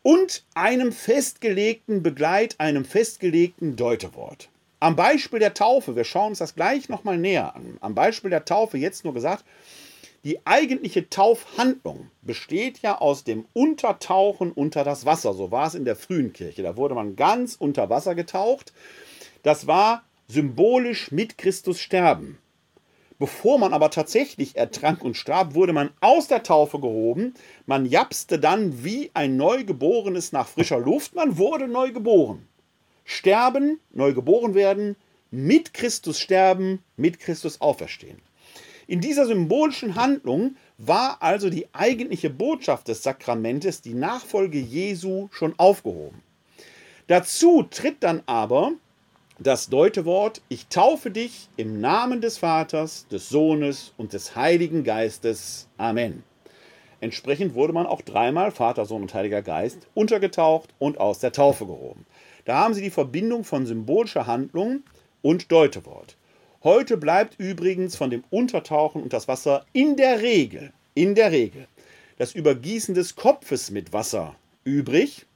[0.03, 4.51] und einem festgelegten Begleit, einem festgelegten Deutewort.
[4.79, 7.79] Am Beispiel der Taufe, wir schauen uns das gleich nochmal näher an.
[7.81, 9.45] Am Beispiel der Taufe jetzt nur gesagt,
[10.23, 15.35] die eigentliche Taufhandlung besteht ja aus dem Untertauchen unter das Wasser.
[15.35, 16.63] So war es in der frühen Kirche.
[16.63, 18.73] Da wurde man ganz unter Wasser getaucht.
[19.43, 22.39] Das war symbolisch mit Christus sterben.
[23.25, 27.33] Bevor man aber tatsächlich ertrank und starb, wurde man aus der Taufe gehoben.
[27.65, 31.15] Man japste dann wie ein Neugeborenes nach frischer Luft.
[31.15, 32.47] Man wurde neu geboren.
[33.07, 34.97] Sterben, neu geboren werden,
[35.31, 38.21] mit Christus sterben, mit Christus auferstehen.
[38.87, 45.55] In dieser symbolischen Handlung war also die eigentliche Botschaft des Sakramentes, die Nachfolge Jesu, schon
[45.57, 46.21] aufgehoben.
[47.07, 48.73] Dazu tritt dann aber
[49.39, 55.69] das Deutewort, ich taufe dich im Namen des Vaters, des Sohnes und des Heiligen Geistes.
[55.77, 56.23] Amen.
[57.01, 61.67] Entsprechend wurde man auch dreimal Vater, Sohn und Heiliger Geist untergetaucht und aus der Taufe
[61.67, 62.07] gehoben.
[62.45, 64.85] Da haben Sie die Verbindung von symbolischer Handlung
[65.21, 66.17] und Deutewort.
[66.63, 71.67] Heute bleibt übrigens von dem Untertauchen und das Wasser in der Regel, in der Regel,
[72.19, 75.27] das Übergießen des Kopfes mit Wasser übrig,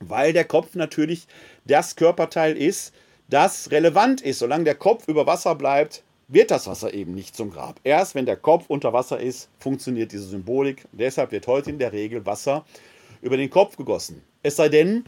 [0.00, 1.26] weil der Kopf natürlich
[1.64, 2.92] das Körperteil ist,
[3.34, 4.38] das relevant ist.
[4.38, 7.80] Solange der Kopf über Wasser bleibt, wird das Wasser eben nicht zum Grab.
[7.82, 10.84] Erst wenn der Kopf unter Wasser ist, funktioniert diese Symbolik.
[10.92, 12.64] Deshalb wird heute in der Regel Wasser
[13.22, 14.22] über den Kopf gegossen.
[14.44, 15.04] Es sei denn,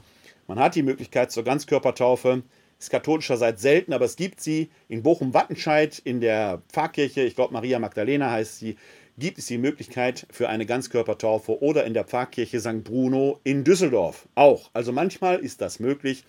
[0.48, 2.42] man hat die Möglichkeit zur Ganzkörpertaufe,
[2.80, 7.78] ist katholischerseits selten, aber es gibt sie in Bochum-Wattenscheid in der Pfarrkirche, ich glaube Maria
[7.78, 8.76] Magdalena heißt sie,
[9.18, 12.82] gibt es die Möglichkeit für eine Ganzkörpertaufe oder in der Pfarrkirche St.
[12.82, 14.68] Bruno in Düsseldorf auch.
[14.72, 16.24] Also manchmal ist das möglich.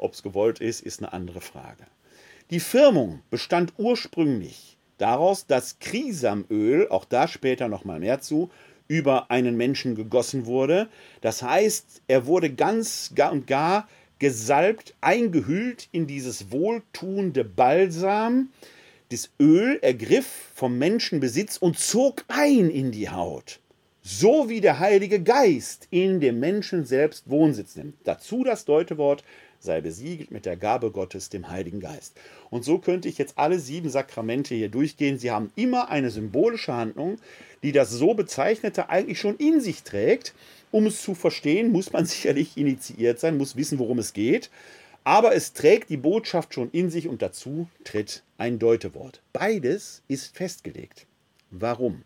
[0.00, 1.84] Ob es gewollt ist, ist eine andere Frage.
[2.50, 8.50] Die Firmung bestand ursprünglich daraus, dass Krisamöl, auch da später noch mal mehr zu,
[8.88, 10.88] über einen Menschen gegossen wurde.
[11.20, 18.48] Das heißt, er wurde ganz und gar gesalbt, eingehüllt in dieses wohltuende Balsam.
[19.10, 23.60] Das Öl ergriff vom Menschen Besitz und zog ein in die Haut.
[24.02, 27.96] So wie der Heilige Geist in dem Menschen selbst Wohnsitz nimmt.
[28.04, 29.24] Dazu das Deutewort
[29.60, 32.18] sei besiegelt mit der Gabe Gottes, dem Heiligen Geist.
[32.48, 35.18] Und so könnte ich jetzt alle sieben Sakramente hier durchgehen.
[35.18, 37.18] Sie haben immer eine symbolische Handlung,
[37.62, 40.34] die das so bezeichnete eigentlich schon in sich trägt.
[40.72, 44.50] Um es zu verstehen, muss man sicherlich initiiert sein, muss wissen, worum es geht.
[45.04, 49.22] Aber es trägt die Botschaft schon in sich und dazu tritt ein Deutewort.
[49.32, 51.06] Beides ist festgelegt.
[51.50, 52.02] Warum?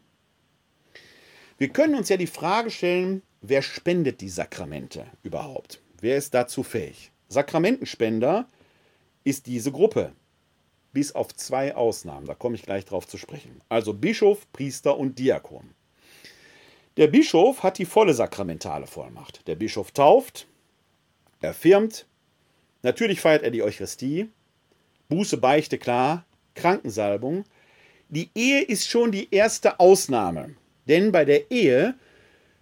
[1.58, 5.80] Wir können uns ja die Frage stellen, wer spendet die Sakramente überhaupt?
[6.00, 7.10] Wer ist dazu fähig?
[7.34, 8.46] Sakramentenspender
[9.24, 10.12] ist diese Gruppe.
[10.92, 13.60] Bis auf zwei Ausnahmen, da komme ich gleich drauf zu sprechen.
[13.68, 15.74] Also Bischof, Priester und Diakon.
[16.96, 19.46] Der Bischof hat die volle sakramentale Vollmacht.
[19.48, 20.46] Der Bischof tauft,
[21.40, 22.06] erfirmt,
[22.82, 24.28] natürlich feiert er die Eucharistie,
[25.08, 27.44] Buße, Beichte, klar, Krankensalbung.
[28.08, 30.54] Die Ehe ist schon die erste Ausnahme,
[30.86, 31.94] denn bei der Ehe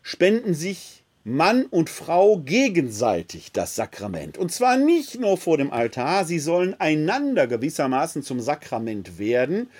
[0.00, 4.38] spenden sich Mann und Frau gegenseitig das Sakrament.
[4.38, 9.70] Und zwar nicht nur vor dem Altar, sie sollen einander gewissermaßen zum Sakrament werden.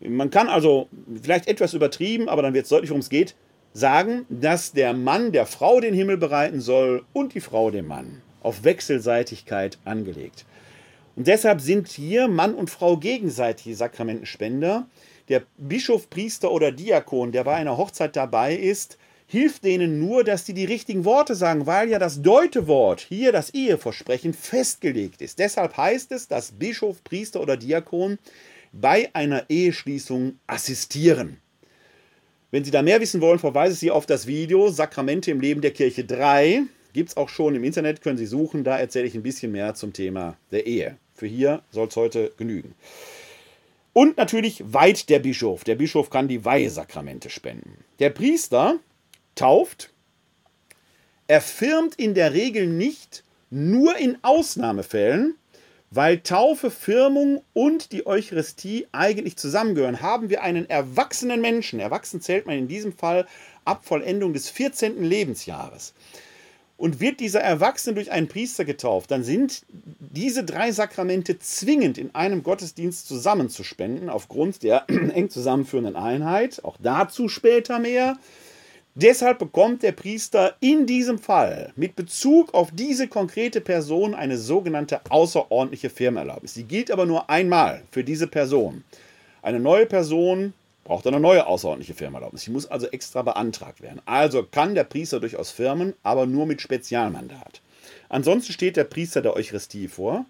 [0.00, 0.88] Man kann also
[1.22, 3.36] vielleicht etwas übertrieben, aber dann wird es deutlich, worum es geht,
[3.72, 8.22] sagen, dass der Mann der Frau den Himmel bereiten soll und die Frau dem Mann.
[8.42, 10.46] Auf Wechselseitigkeit angelegt.
[11.14, 14.86] Und deshalb sind hier Mann und Frau gegenseitig Sakramentenspender.
[15.28, 20.44] Der Bischof, Priester oder Diakon, der bei einer Hochzeit dabei ist, hilft denen nur, dass
[20.44, 25.38] die die richtigen Worte sagen, weil ja das Deutewort, hier das Eheversprechen, festgelegt ist.
[25.38, 28.18] Deshalb heißt es, dass Bischof, Priester oder Diakon
[28.72, 31.38] bei einer Eheschließung assistieren.
[32.50, 35.60] Wenn Sie da mehr wissen wollen, verweise ich Sie auf das Video Sakramente im Leben
[35.60, 36.62] der Kirche 3.
[36.92, 38.64] Gibt es auch schon im Internet, können Sie suchen.
[38.64, 40.96] Da erzähle ich ein bisschen mehr zum Thema der Ehe.
[41.14, 42.74] Für hier soll es heute genügen.
[43.92, 45.64] Und natürlich weiht der Bischof.
[45.64, 47.78] Der Bischof kann die Weihesakramente spenden.
[47.98, 48.78] Der Priester
[49.36, 49.90] tauft,
[51.28, 55.36] erfirmt in der Regel nicht, nur in Ausnahmefällen,
[55.92, 60.02] weil Taufe, Firmung und die Eucharistie eigentlich zusammengehören.
[60.02, 63.26] Haben wir einen erwachsenen Menschen, erwachsen zählt man in diesem Fall
[63.64, 65.02] ab Vollendung des 14.
[65.04, 65.94] Lebensjahres,
[66.76, 69.62] und wird dieser Erwachsene durch einen Priester getauft, dann sind
[69.98, 76.64] diese drei Sakramente zwingend in einem Gottesdienst zusammenzuspenden, aufgrund der eng zusammenführenden Einheit.
[76.64, 78.18] Auch dazu später mehr.
[78.98, 85.02] Deshalb bekommt der Priester in diesem Fall mit Bezug auf diese konkrete Person eine sogenannte
[85.10, 86.54] außerordentliche Firmenerlaubnis.
[86.54, 88.84] Sie gilt aber nur einmal für diese Person.
[89.42, 90.54] Eine neue Person
[90.84, 92.44] braucht eine neue außerordentliche Firmenerlaubnis.
[92.44, 94.00] Sie muss also extra beantragt werden.
[94.06, 97.60] Also kann der Priester durchaus firmen, aber nur mit Spezialmandat.
[98.08, 100.24] Ansonsten steht der Priester der Eucharistie vor.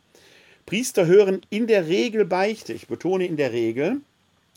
[0.67, 4.01] Priester hören in der Regel Beichte, ich betone in der Regel,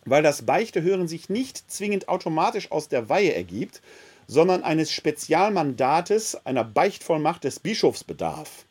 [0.10, 3.82] weil das Beichtehören sich nicht zwingend automatisch aus der Weihe ergibt,
[4.28, 8.66] sondern eines Spezialmandates, einer Beichtvollmacht des Bischofs bedarf.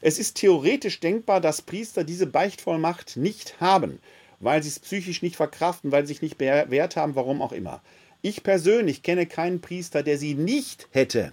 [0.00, 4.00] Es ist theoretisch denkbar, dass Priester diese Beichtvollmacht nicht haben,
[4.40, 7.80] weil sie es psychisch nicht verkraften, weil sie sich nicht bewährt haben, warum auch immer.
[8.22, 11.32] Ich persönlich kenne keinen Priester, der sie nicht hätte.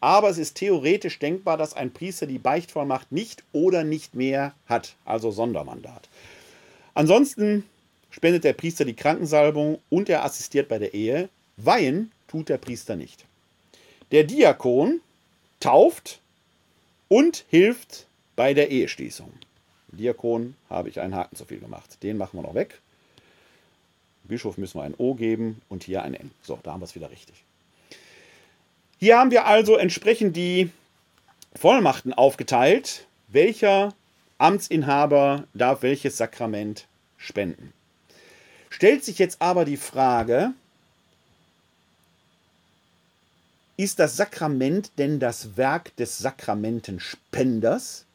[0.00, 4.96] Aber es ist theoretisch denkbar, dass ein Priester die Beichtvollmacht nicht oder nicht mehr hat,
[5.04, 6.08] also Sondermandat.
[6.94, 7.64] Ansonsten
[8.12, 11.28] spendet der Priester die Krankensalbung und er assistiert bei der Ehe.
[11.56, 13.24] Weihen tut der Priester nicht.
[14.12, 15.00] Der Diakon
[15.58, 16.20] tauft
[17.08, 19.32] und hilft bei der Eheschließung.
[19.88, 22.02] Diakon habe ich einen Haken zu viel gemacht.
[22.02, 22.80] Den machen wir noch weg.
[24.24, 26.30] Bischof müssen wir ein O geben und hier ein N.
[26.42, 27.34] So, da haben wir es wieder richtig.
[28.98, 30.70] Hier haben wir also entsprechend die
[31.54, 33.06] Vollmachten aufgeteilt.
[33.28, 33.94] Welcher
[34.38, 36.86] Amtsinhaber darf welches Sakrament
[37.16, 37.72] spenden?
[38.72, 40.54] Stellt sich jetzt aber die Frage,
[43.76, 48.06] ist das Sakrament denn das Werk des Sakramentenspenders?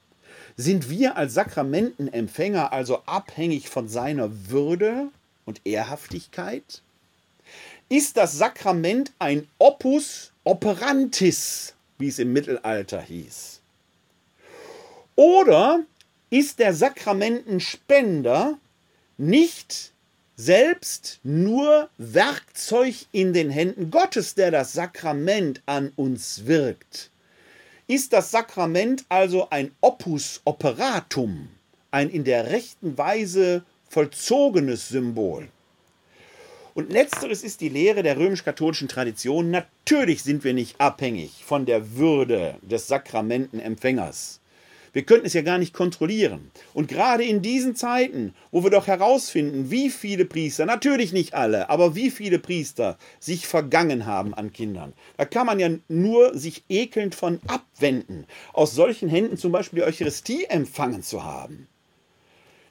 [0.56, 5.10] Sind wir als Sakramentenempfänger also abhängig von seiner Würde
[5.46, 6.82] und Ehrhaftigkeit?
[7.88, 13.60] Ist das Sakrament ein Opus operantis, wie es im Mittelalter hieß?
[15.16, 15.82] Oder
[16.32, 18.58] ist der Sakramentenspender
[19.20, 19.92] nicht
[20.38, 27.10] selbst nur Werkzeug in den Händen Gottes, der das Sakrament an uns wirkt.
[27.88, 31.50] Ist das Sakrament also ein Opus operatum,
[31.90, 35.48] ein in der rechten Weise vollzogenes Symbol?
[36.76, 39.50] Und letzteres ist die Lehre der römisch-katholischen Tradition.
[39.50, 44.37] Natürlich sind wir nicht abhängig von der Würde des Sakramentenempfängers.
[44.98, 46.50] Wir könnten es ja gar nicht kontrollieren.
[46.74, 51.70] Und gerade in diesen Zeiten, wo wir doch herausfinden, wie viele Priester, natürlich nicht alle,
[51.70, 56.64] aber wie viele Priester sich vergangen haben an Kindern, da kann man ja nur sich
[56.68, 61.68] ekelnd von abwenden, aus solchen Händen zum Beispiel die Eucharistie empfangen zu haben.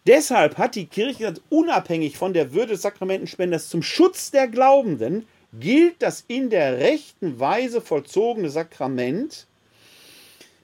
[0.09, 6.03] Deshalb hat die Kirche unabhängig von der Würde des Sakramentenspenders zum Schutz der Glaubenden gilt
[6.03, 9.47] das in der rechten Weise vollzogene Sakrament.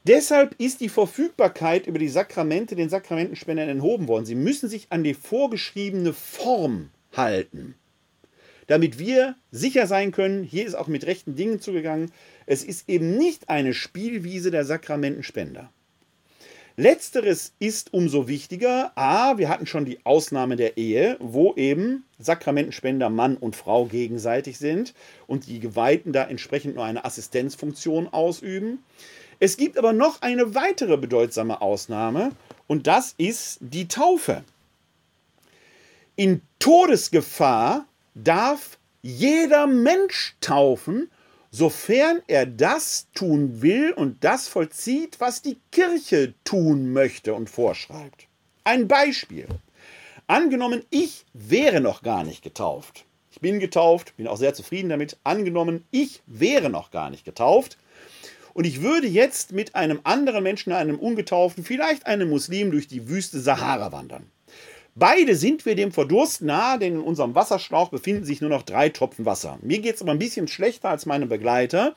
[0.04, 4.26] Deshalb ist die Verfügbarkeit über die Sakramente den Sakramentenspendern enthoben worden.
[4.26, 7.76] Sie müssen sich an die vorgeschriebene Form halten,
[8.66, 12.10] damit wir sicher sein können, hier ist auch mit rechten Dingen zugegangen.
[12.46, 15.70] Es ist eben nicht eine Spielwiese der Sakramentenspender.
[16.76, 18.92] Letzteres ist umso wichtiger.
[18.96, 24.58] A, wir hatten schon die Ausnahme der Ehe, wo eben Sakramentenspender Mann und Frau gegenseitig
[24.58, 24.94] sind
[25.26, 28.82] und die Geweihten da entsprechend nur eine Assistenzfunktion ausüben.
[29.42, 32.30] Es gibt aber noch eine weitere bedeutsame Ausnahme
[32.68, 34.44] und das ist die Taufe.
[36.14, 37.84] In Todesgefahr
[38.14, 41.10] darf jeder Mensch taufen,
[41.50, 48.28] sofern er das tun will und das vollzieht, was die Kirche tun möchte und vorschreibt.
[48.62, 49.48] Ein Beispiel.
[50.28, 53.06] Angenommen, ich wäre noch gar nicht getauft.
[53.32, 55.16] Ich bin getauft, bin auch sehr zufrieden damit.
[55.24, 57.76] Angenommen, ich wäre noch gar nicht getauft.
[58.54, 63.08] Und ich würde jetzt mit einem anderen Menschen, einem Ungetauften, vielleicht einem Muslim durch die
[63.08, 64.26] Wüste Sahara wandern.
[64.94, 68.90] Beide sind wir dem Verdurst nahe, denn in unserem Wasserschlauch befinden sich nur noch drei
[68.90, 69.58] Tropfen Wasser.
[69.62, 71.94] Mir geht es aber ein bisschen schlechter als meinem Begleiter.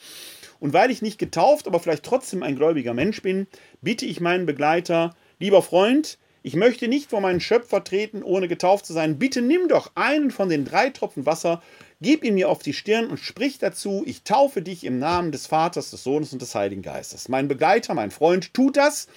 [0.61, 3.47] Und weil ich nicht getauft, aber vielleicht trotzdem ein gläubiger Mensch bin,
[3.81, 8.85] bitte ich meinen Begleiter, lieber Freund, ich möchte nicht vor meinen Schöpfer treten, ohne getauft
[8.85, 9.17] zu sein.
[9.17, 11.61] Bitte nimm doch einen von den drei Tropfen Wasser,
[12.01, 15.47] gib ihn mir auf die Stirn und sprich dazu, ich taufe dich im Namen des
[15.47, 17.29] Vaters, des Sohnes und des Heiligen Geistes.
[17.29, 19.07] Mein Begleiter, mein Freund tut das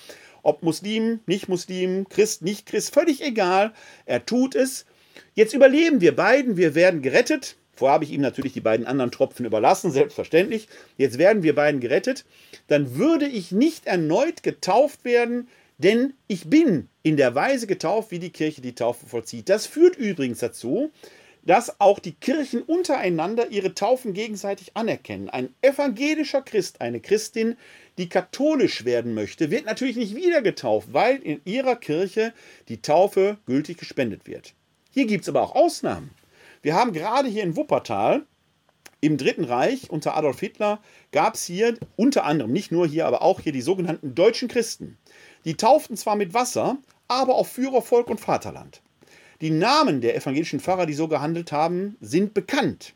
[0.43, 3.73] ob Muslim, nicht Muslim, Christ, nicht Christ, völlig egal.
[4.07, 4.87] Er tut es.
[5.35, 7.57] Jetzt überleben wir beiden, wir werden gerettet.
[7.75, 10.69] Vorher habe ich ihm natürlich die beiden anderen Tropfen überlassen, selbstverständlich.
[10.97, 12.25] Jetzt werden wir beiden gerettet.
[12.67, 15.49] Dann würde ich nicht erneut getauft werden,
[15.79, 19.49] denn ich bin in der Weise getauft, wie die Kirche die Taufe vollzieht.
[19.49, 20.91] Das führt übrigens dazu,
[21.49, 25.31] dass auch die Kirchen untereinander ihre Taufen gegenseitig anerkennen.
[25.31, 27.57] Ein evangelischer Christ, eine Christin,
[27.97, 32.35] die katholisch werden möchte, wird natürlich nicht wieder getauft, weil in ihrer Kirche
[32.69, 34.53] die Taufe gültig gespendet wird.
[34.91, 36.11] Hier gibt es aber auch Ausnahmen.
[36.61, 38.27] Wir haben gerade hier in Wuppertal
[39.01, 40.83] im Dritten Reich unter Adolf Hitler
[41.13, 44.99] gab es hier unter anderem, nicht nur hier, aber auch hier die sogenannten deutschen Christen.
[45.47, 46.77] Die tauften zwar mit Wasser,
[47.07, 48.83] aber auf Führer, Volk und Vaterland.
[49.41, 52.95] Die Namen der evangelischen Pfarrer, die so gehandelt haben, sind bekannt.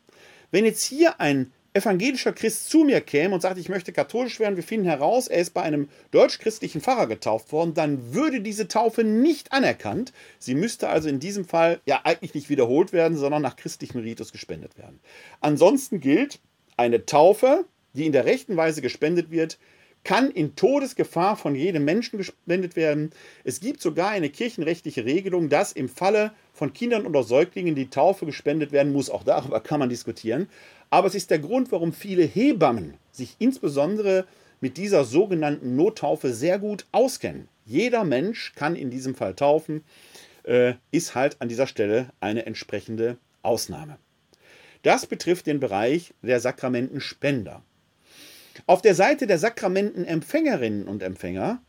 [0.51, 4.55] Wenn jetzt hier ein evangelischer Christ zu mir käme und sagt, ich möchte katholisch werden,
[4.55, 9.03] wir finden heraus, er ist bei einem deutsch-christlichen Pfarrer getauft worden, dann würde diese Taufe
[9.03, 10.13] nicht anerkannt.
[10.37, 14.31] Sie müsste also in diesem Fall ja eigentlich nicht wiederholt werden, sondern nach christlichem Ritus
[14.31, 14.99] gespendet werden.
[15.41, 16.39] Ansonsten gilt,
[16.77, 19.57] eine Taufe, die in der rechten Weise gespendet wird,
[20.03, 23.11] kann in Todesgefahr von jedem Menschen gespendet werden.
[23.43, 28.25] Es gibt sogar eine kirchenrechtliche Regelung, dass im Falle von Kindern oder Säuglingen die Taufe
[28.25, 29.09] gespendet werden muss.
[29.09, 30.49] Auch darüber kann man diskutieren.
[30.89, 34.25] Aber es ist der Grund, warum viele Hebammen sich insbesondere
[34.59, 37.47] mit dieser sogenannten Nottaufe sehr gut auskennen.
[37.65, 39.83] Jeder Mensch kann in diesem Fall taufen,
[40.43, 43.97] äh, ist halt an dieser Stelle eine entsprechende Ausnahme.
[44.83, 47.63] Das betrifft den Bereich der Sakramentenspender.
[48.65, 51.61] Auf der Seite der Sakramentenempfängerinnen und Empfänger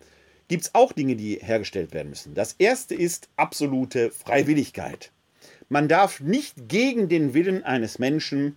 [0.49, 2.35] gibt es auch Dinge, die hergestellt werden müssen.
[2.35, 5.11] Das erste ist absolute Freiwilligkeit.
[5.69, 8.57] Man darf nicht gegen den Willen eines Menschen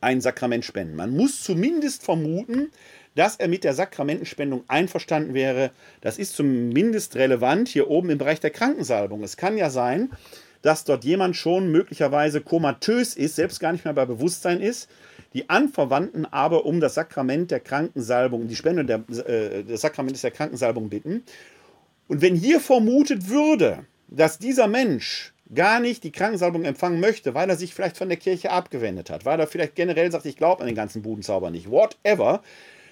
[0.00, 0.96] ein Sakrament spenden.
[0.96, 2.70] Man muss zumindest vermuten,
[3.14, 5.70] dass er mit der Sakramentenspendung einverstanden wäre.
[6.00, 9.22] Das ist zumindest relevant hier oben im Bereich der Krankensalbung.
[9.22, 10.10] Es kann ja sein,
[10.62, 14.88] dass dort jemand schon möglicherweise komatös ist, selbst gar nicht mehr bei Bewusstsein ist
[15.34, 20.30] die Anverwandten aber um das Sakrament der Krankensalbung, die Spende der, äh, des Sakramentes der
[20.30, 21.22] Krankensalbung bitten.
[22.08, 27.48] Und wenn hier vermutet würde, dass dieser Mensch gar nicht die Krankensalbung empfangen möchte, weil
[27.48, 30.60] er sich vielleicht von der Kirche abgewendet hat, weil er vielleicht generell sagt, ich glaube
[30.60, 32.42] an den ganzen Budenzauber nicht, whatever,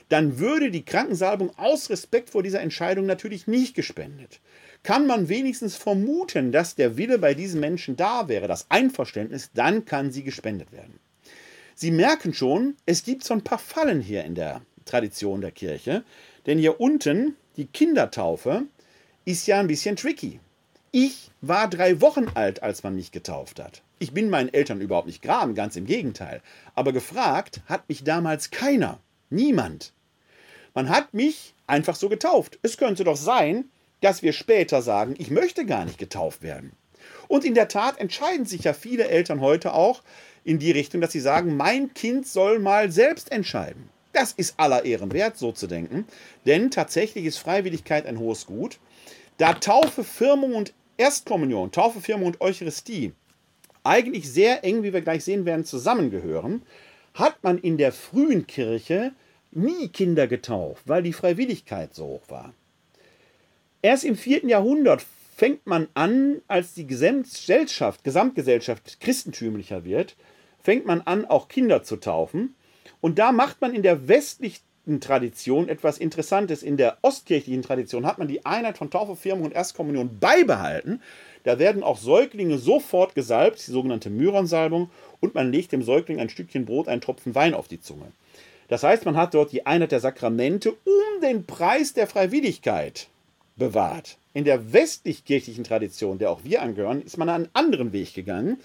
[0.09, 4.41] dann würde die Krankensalbung aus Respekt vor dieser Entscheidung natürlich nicht gespendet.
[4.83, 9.85] kann man wenigstens vermuten, dass der Wille bei diesen Menschen da wäre, das Einverständnis, dann
[9.85, 10.99] kann sie gespendet werden.
[11.81, 16.05] Sie merken schon, es gibt so ein paar Fallen hier in der Tradition der Kirche,
[16.45, 18.65] denn hier unten die Kindertaufe
[19.25, 20.41] ist ja ein bisschen tricky.
[20.91, 23.81] Ich war drei Wochen alt, als man mich getauft hat.
[23.99, 26.43] Ich bin meinen Eltern überhaupt nicht graben, ganz im Gegenteil.
[26.75, 29.01] Aber gefragt hat mich damals keiner.
[29.31, 29.95] Niemand.
[30.75, 32.59] Man hat mich einfach so getauft.
[32.61, 33.71] Es könnte doch sein,
[34.03, 36.73] dass wir später sagen, ich möchte gar nicht getauft werden.
[37.27, 40.03] Und in der Tat entscheiden sich ja viele Eltern heute auch
[40.45, 43.89] in die Richtung, dass sie sagen, mein Kind soll mal selbst entscheiden.
[44.13, 46.05] Das ist aller Ehren wert, so zu denken,
[46.45, 48.79] denn tatsächlich ist Freiwilligkeit ein hohes Gut.
[49.39, 53.13] Da Taufe, Firmung und Erstkommunion, Taufe, Firmung und Eucharistie
[53.85, 56.63] eigentlich sehr eng, wie wir gleich sehen werden, zusammengehören,
[57.15, 59.13] hat man in der frühen Kirche
[59.53, 62.53] nie Kinder getauft, weil die Freiwilligkeit so hoch war.
[63.83, 65.05] Erst im vierten Jahrhundert
[65.41, 70.15] fängt man an, als die Gesellschaft, Gesamtgesellschaft christentümlicher wird,
[70.63, 72.55] fängt man an, auch Kinder zu taufen.
[73.01, 76.63] Und da macht man in der westlichen Tradition etwas Interessantes.
[76.63, 81.01] In der ostkirchlichen Tradition hat man die Einheit von Taufe, Firmung und Erstkommunion beibehalten.
[81.45, 86.29] Da werden auch Säuglinge sofort gesalbt, die sogenannte Myronsalbung, und man legt dem Säugling ein
[86.29, 88.13] Stückchen Brot, einen Tropfen Wein auf die Zunge.
[88.69, 93.09] Das heißt, man hat dort die Einheit der Sakramente um den Preis der Freiwilligkeit
[93.57, 94.19] bewahrt.
[94.33, 98.59] In der westlich-kirchlichen Tradition, der auch wir angehören, ist man einen anderen Weg gegangen.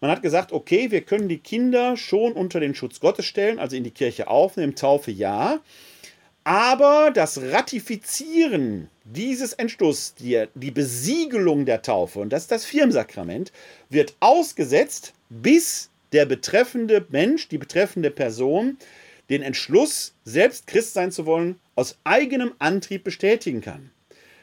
[0.00, 3.74] Man hat gesagt, okay, wir können die Kinder schon unter den Schutz Gottes stellen, also
[3.74, 5.60] in die Kirche aufnehmen, Taufe ja.
[6.44, 13.52] Aber das Ratifizieren dieses Entschlusses, die, die Besiegelung der Taufe, und das ist das Firmsakrament,
[13.88, 18.78] wird ausgesetzt, bis der betreffende Mensch, die betreffende Person
[19.30, 23.90] den Entschluss, selbst Christ sein zu wollen, aus eigenem Antrieb bestätigen kann.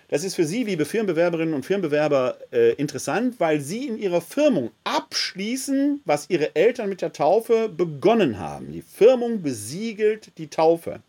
[0.08, 4.70] Das ist für Sie, liebe Firmenbewerberinnen und Firmenbewerber, äh, interessant, weil Sie in Ihrer Firmung
[4.84, 8.72] abschließen, was Ihre Eltern mit der Taufe begonnen haben.
[8.72, 11.02] Die Firmung besiegelt die Taufe.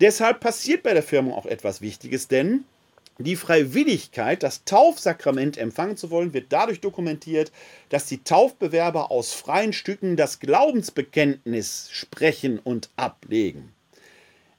[0.00, 2.64] Deshalb passiert bei der Firmung auch etwas Wichtiges, denn
[3.18, 7.52] die Freiwilligkeit, das Taufsakrament empfangen zu wollen, wird dadurch dokumentiert,
[7.88, 13.72] dass die Taufbewerber aus freien Stücken das Glaubensbekenntnis sprechen und ablegen.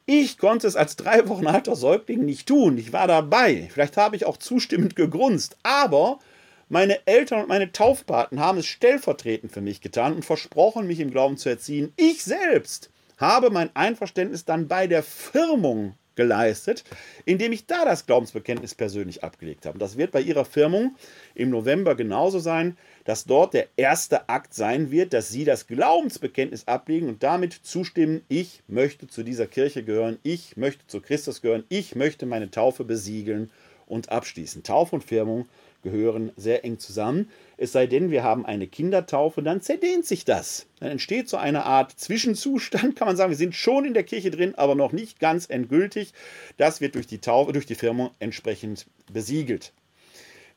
[0.06, 2.78] Ich konnte es als drei Wochen alter Säugling nicht tun.
[2.78, 3.70] Ich war dabei.
[3.72, 5.56] Vielleicht habe ich auch zustimmend gegrunzt.
[5.64, 6.20] Aber
[6.68, 11.12] meine Eltern und meine Taufpaten haben es stellvertretend für mich getan und versprochen, mich im
[11.12, 11.94] Glauben zu erziehen.
[11.96, 16.84] Ich selbst habe mein Einverständnis dann bei der Firmung geleistet,
[17.26, 19.80] indem ich da das Glaubensbekenntnis persönlich abgelegt habe.
[19.80, 20.96] Das wird bei Ihrer Firmung
[21.34, 26.68] im November genauso sein, dass dort der erste Akt sein wird, dass Sie das Glaubensbekenntnis
[26.68, 31.64] ablegen und damit zustimmen, ich möchte zu dieser Kirche gehören, ich möchte zu Christus gehören,
[31.70, 33.52] ich möchte meine Taufe besiegeln
[33.86, 34.64] und abschließen.
[34.64, 35.48] Taufe und Firmung
[35.84, 37.30] gehören sehr eng zusammen.
[37.58, 40.66] Es sei denn, wir haben eine Kindertaufe, dann zerdehnt sich das.
[40.80, 43.32] Dann entsteht so eine Art Zwischenzustand, kann man sagen.
[43.32, 46.14] Wir sind schon in der Kirche drin, aber noch nicht ganz endgültig.
[46.58, 49.74] Das wird durch die Taufe, durch die Firmung entsprechend besiegelt.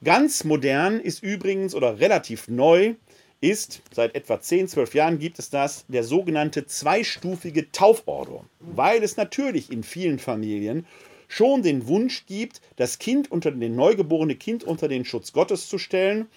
[0.05, 2.95] Ganz modern ist übrigens oder relativ neu
[3.41, 9.17] ist, seit etwa 10, 12 Jahren gibt es das, der sogenannte zweistufige Taufordo, weil es
[9.17, 10.87] natürlich in vielen Familien
[11.29, 15.79] schon den Wunsch gibt, das Kind unter den neugeborene Kind unter den Schutz Gottes zu
[15.79, 16.29] stellen,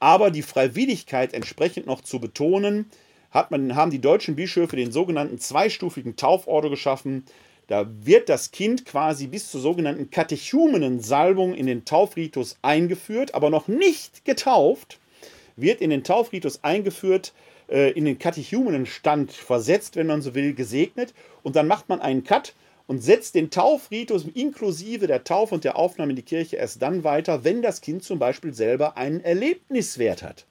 [0.00, 2.86] aber die Freiwilligkeit entsprechend noch zu betonen,
[3.30, 7.24] hat man, haben die deutschen Bischöfe den sogenannten zweistufigen Taufordo geschaffen.
[7.68, 13.68] Da wird das Kind quasi bis zur sogenannten Katechumenensalbung in den Taufritus eingeführt, aber noch
[13.68, 14.98] nicht getauft,
[15.54, 17.34] wird in den Taufritus eingeführt,
[17.68, 21.12] äh, in den Katechumenenstand versetzt, wenn man so will, gesegnet
[21.42, 22.54] und dann macht man einen Cut
[22.86, 27.04] und setzt den Taufritus inklusive der Taufe und der Aufnahme in die Kirche erst dann
[27.04, 30.46] weiter, wenn das Kind zum Beispiel selber einen Erlebniswert hat.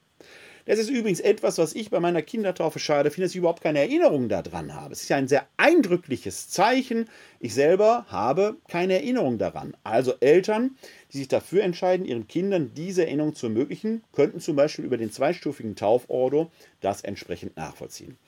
[0.68, 3.78] Das ist übrigens etwas, was ich bei meiner Kindertaufe schade finde, dass ich überhaupt keine
[3.78, 4.92] Erinnerung daran habe.
[4.92, 7.08] Es ist ja ein sehr eindrückliches Zeichen.
[7.40, 9.74] Ich selber habe keine Erinnerung daran.
[9.82, 10.76] Also Eltern,
[11.10, 15.10] die sich dafür entscheiden, ihren Kindern diese Erinnerung zu ermöglichen, könnten zum Beispiel über den
[15.10, 16.50] zweistufigen Taufordo
[16.82, 18.18] das entsprechend nachvollziehen.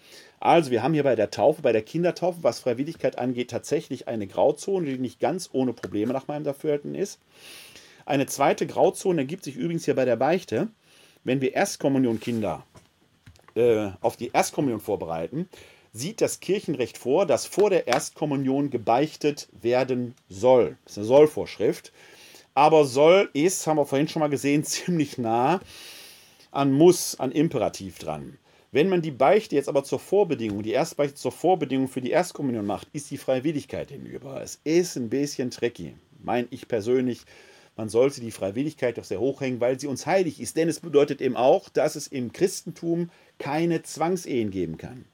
[0.40, 4.26] Also wir haben hier bei der Taufe, bei der Kindertaufe, was Freiwilligkeit angeht, tatsächlich eine
[4.26, 7.20] Grauzone, die nicht ganz ohne Probleme nach meinem Dafürhalten ist.
[8.06, 10.68] Eine zweite Grauzone ergibt sich übrigens hier bei der Beichte
[11.24, 12.64] wenn wir Erstkommunionkinder
[13.54, 15.48] äh, auf die Erstkommunion vorbereiten,
[15.92, 20.76] sieht das Kirchenrecht vor, dass vor der Erstkommunion gebeichtet werden soll.
[20.84, 21.92] Das ist eine Sollvorschrift.
[22.54, 25.60] Aber soll ist, haben wir vorhin schon mal gesehen, ziemlich nah
[26.50, 28.38] an muss, an Imperativ dran.
[28.72, 32.66] Wenn man die Beichte jetzt aber zur Vorbedingung, die Erstbeichte zur Vorbedingung für die Erstkommunion
[32.66, 34.40] macht, ist die Freiwilligkeit hinüber.
[34.40, 37.22] Es ist ein bisschen tricky, meine ich persönlich
[37.76, 40.56] man sollte die Freiwilligkeit doch sehr hoch hängen, weil sie uns heilig ist.
[40.56, 45.04] Denn es bedeutet eben auch, dass es im Christentum keine Zwangsehen geben kann.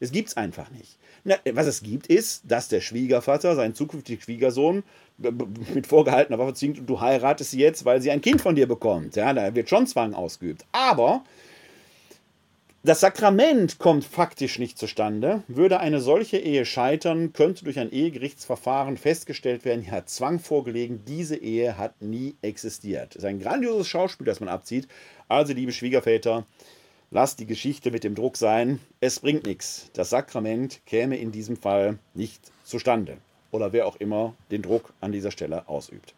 [0.00, 0.98] Es gibt es einfach nicht.
[1.24, 4.82] Na, was es gibt, ist, dass der Schwiegervater seinen zukünftigen Schwiegersohn
[5.74, 8.66] mit vorgehaltener Waffe zwingt und du heiratest sie jetzt, weil sie ein Kind von dir
[8.66, 9.16] bekommt.
[9.16, 10.64] Ja, da wird schon Zwang ausgeübt.
[10.72, 11.24] Aber
[12.84, 15.42] das Sakrament kommt faktisch nicht zustande.
[15.48, 21.02] Würde eine solche Ehe scheitern, könnte durch ein Ehegerichtsverfahren festgestellt werden, hier hat Zwang vorgelegen,
[21.06, 23.14] diese Ehe hat nie existiert.
[23.14, 24.86] Das ist ein grandioses Schauspiel, das man abzieht.
[25.28, 26.44] Also, liebe Schwiegerväter,
[27.10, 28.80] lasst die Geschichte mit dem Druck sein.
[29.00, 29.90] Es bringt nichts.
[29.94, 33.16] Das Sakrament käme in diesem Fall nicht zustande.
[33.50, 36.12] Oder wer auch immer den Druck an dieser Stelle ausübt.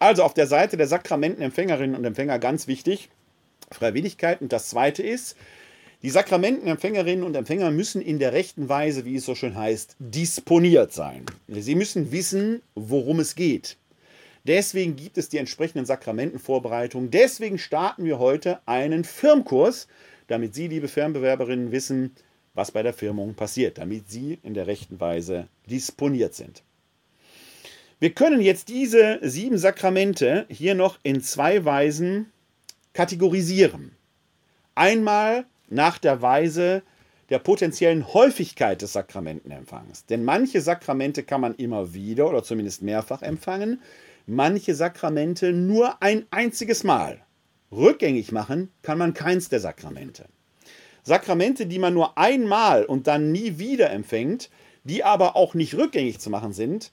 [0.00, 3.08] Also auf der Seite der Sakramentenempfängerinnen und Empfänger ganz wichtig,
[3.70, 4.40] Freiwilligkeit.
[4.40, 5.36] Und das Zweite ist,
[6.02, 10.92] die Sakramentenempfängerinnen und Empfänger müssen in der rechten Weise, wie es so schön heißt, disponiert
[10.92, 11.24] sein.
[11.48, 13.76] Sie müssen wissen, worum es geht.
[14.44, 17.10] Deswegen gibt es die entsprechenden Sakramentenvorbereitungen.
[17.10, 19.88] Deswegen starten wir heute einen Firmkurs,
[20.28, 22.14] damit Sie, liebe Fernbewerberinnen, wissen,
[22.54, 26.62] was bei der Firmung passiert, damit Sie in der rechten Weise disponiert sind.
[27.98, 32.30] Wir können jetzt diese sieben Sakramente hier noch in zwei Weisen
[32.92, 33.92] kategorisieren.
[34.74, 36.82] Einmal nach der Weise
[37.28, 40.06] der potenziellen Häufigkeit des Sakramentenempfangs.
[40.06, 43.80] Denn manche Sakramente kann man immer wieder oder zumindest mehrfach empfangen,
[44.26, 47.20] manche Sakramente nur ein einziges Mal.
[47.72, 50.26] Rückgängig machen kann man keins der Sakramente.
[51.02, 54.50] Sakramente, die man nur einmal und dann nie wieder empfängt,
[54.84, 56.92] die aber auch nicht rückgängig zu machen sind,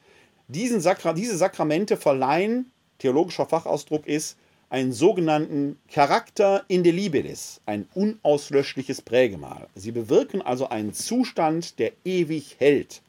[0.78, 4.38] Sakra diese Sakramente verleihen, theologischer Fachausdruck ist,
[4.74, 9.68] einen sogenannten Charakter indelibilis, ein unauslöschliches Prägemal.
[9.76, 13.04] Sie bewirken also einen Zustand, der ewig hält.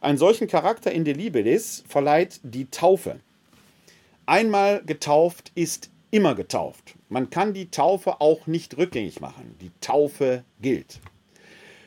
[0.00, 3.20] Einen solchen Charakter indelibilis verleiht die Taufe.
[4.26, 6.96] Einmal getauft ist immer getauft.
[7.08, 9.54] Man kann die Taufe auch nicht rückgängig machen.
[9.60, 10.98] Die Taufe gilt.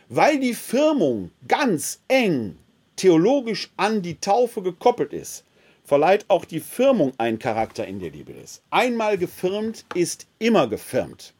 [0.08, 2.58] Weil die Firmung ganz eng
[2.96, 5.44] theologisch an die Taufe gekoppelt ist,
[5.90, 8.62] verleiht auch die Firmung einen Charakter in der Libilis.
[8.70, 11.34] Einmal gefirmt ist immer gefirmt.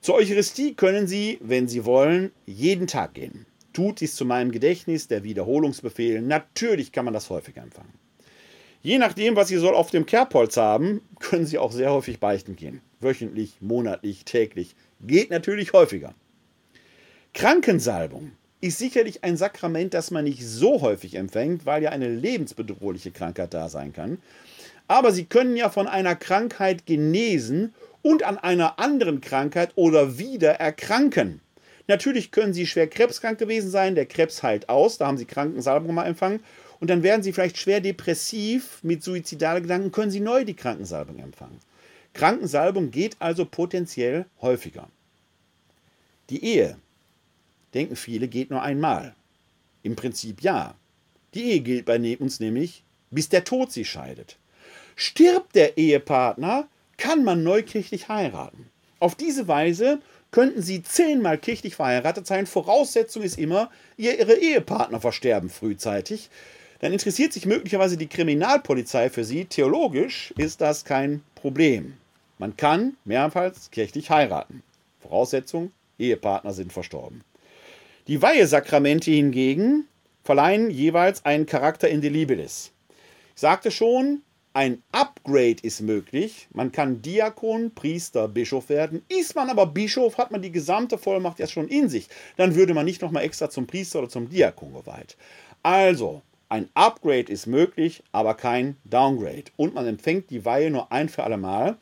[0.00, 3.44] Zur Eucharistie können Sie, wenn Sie wollen, jeden Tag gehen.
[3.74, 6.22] Tut dies zu meinem Gedächtnis, der Wiederholungsbefehl.
[6.22, 7.92] Natürlich kann man das häufig empfangen.
[8.80, 12.56] Je nachdem, was Sie so auf dem Kerbholz haben, können Sie auch sehr häufig beichten
[12.56, 12.80] gehen.
[13.00, 14.74] Wöchentlich, monatlich, täglich.
[15.02, 16.14] Geht natürlich häufiger.
[17.34, 23.10] Krankensalbung ist sicherlich ein Sakrament, das man nicht so häufig empfängt, weil ja eine lebensbedrohliche
[23.10, 24.18] Krankheit da sein kann.
[24.88, 30.52] Aber sie können ja von einer Krankheit genesen und an einer anderen Krankheit oder wieder
[30.52, 31.40] erkranken.
[31.88, 35.94] Natürlich können sie schwer krebskrank gewesen sein, der Krebs heilt aus, da haben sie Krankensalbung
[35.94, 36.40] mal empfangen.
[36.78, 41.18] Und dann werden sie vielleicht schwer depressiv mit suizidalen Gedanken, können sie neu die Krankensalbung
[41.18, 41.58] empfangen.
[42.12, 44.88] Krankensalbung geht also potenziell häufiger.
[46.30, 46.76] Die Ehe
[47.76, 49.14] denken viele, geht nur einmal.
[49.82, 50.74] Im Prinzip ja.
[51.34, 54.38] Die Ehe gilt bei uns nämlich, bis der Tod sie scheidet.
[54.96, 56.66] Stirbt der Ehepartner,
[56.96, 58.70] kann man neukirchlich heiraten.
[58.98, 60.00] Auf diese Weise
[60.30, 62.46] könnten sie zehnmal kirchlich verheiratet sein.
[62.46, 66.30] Voraussetzung ist immer, ihre Ehepartner versterben frühzeitig.
[66.80, 69.44] Dann interessiert sich möglicherweise die Kriminalpolizei für sie.
[69.44, 71.94] Theologisch ist das kein Problem.
[72.38, 74.62] Man kann mehrmals kirchlich heiraten.
[75.00, 77.22] Voraussetzung, Ehepartner sind verstorben.
[78.08, 79.88] Die Weihesakramente hingegen
[80.22, 82.70] verleihen jeweils einen Charakter indelibilis.
[83.34, 86.46] Ich sagte schon, ein Upgrade ist möglich.
[86.52, 89.02] Man kann Diakon, Priester, Bischof werden.
[89.08, 92.08] Ist man aber Bischof, hat man die gesamte Vollmacht ja schon in sich.
[92.36, 95.16] Dann würde man nicht nochmal extra zum Priester oder zum Diakon geweiht.
[95.64, 99.50] Also, ein Upgrade ist möglich, aber kein Downgrade.
[99.56, 101.76] Und man empfängt die Weihe nur ein für alle Mal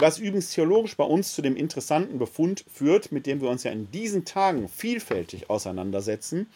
[0.00, 3.70] was übrigens theologisch bei uns zu dem interessanten Befund führt, mit dem wir uns ja
[3.70, 6.46] in diesen Tagen vielfältig auseinandersetzen,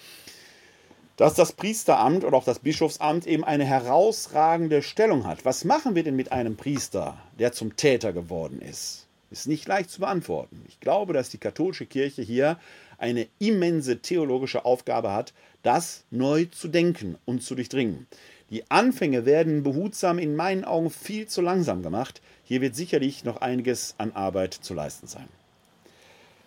[1.16, 5.44] dass das Priesteramt oder auch das Bischofsamt eben eine herausragende Stellung hat.
[5.44, 9.06] Was machen wir denn mit einem Priester, der zum Täter geworden ist?
[9.30, 10.64] Ist nicht leicht zu beantworten.
[10.68, 12.58] Ich glaube, dass die katholische Kirche hier
[12.98, 15.32] eine immense theologische Aufgabe hat,
[15.62, 18.06] das neu zu denken und zu durchdringen.
[18.54, 22.22] Die Anfänge werden behutsam in meinen Augen viel zu langsam gemacht.
[22.44, 25.26] Hier wird sicherlich noch einiges an Arbeit zu leisten sein.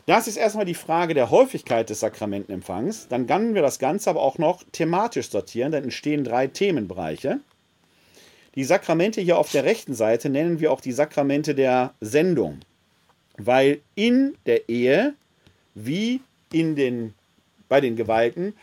[0.05, 3.09] Das ist erstmal die Frage der Häufigkeit des Sakramentenempfangs.
[3.09, 5.73] Dann können wir das Ganze aber auch noch thematisch sortieren.
[5.73, 7.41] Dann entstehen drei Themenbereiche.
[8.55, 12.61] Die Sakramente hier auf der rechten Seite nennen wir auch die Sakramente der Sendung,
[13.35, 15.13] weil in der Ehe
[15.75, 16.21] wie
[16.53, 17.15] in den,
[17.67, 18.53] bei den Geweihten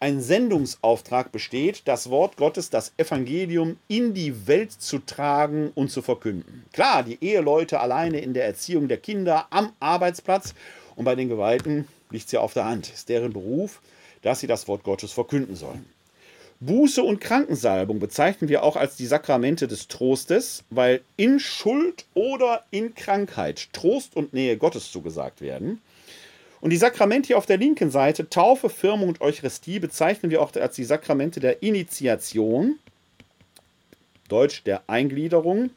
[0.00, 6.00] ein Sendungsauftrag besteht, das Wort Gottes, das Evangelium in die Welt zu tragen und zu
[6.00, 6.64] verkünden.
[6.72, 10.54] Klar, die Eheleute alleine in der Erziehung der Kinder am Arbeitsplatz
[10.96, 12.90] und bei den Geweihten liegt es ja auf der Hand.
[12.90, 13.82] Ist deren Beruf,
[14.22, 15.84] dass sie das Wort Gottes verkünden sollen.
[16.60, 22.64] Buße und Krankensalbung bezeichnen wir auch als die Sakramente des Trostes, weil in Schuld oder
[22.70, 25.80] in Krankheit Trost und Nähe Gottes zugesagt werden.
[26.60, 30.54] Und die Sakramente hier auf der linken Seite, Taufe, Firmung und Eucharistie, bezeichnen wir auch
[30.54, 32.78] als die Sakramente der Initiation,
[34.28, 35.70] Deutsch der Eingliederung,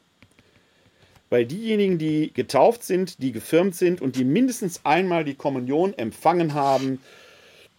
[1.30, 6.54] weil diejenigen, die getauft sind, die gefirmt sind und die mindestens einmal die Kommunion empfangen
[6.54, 7.00] haben,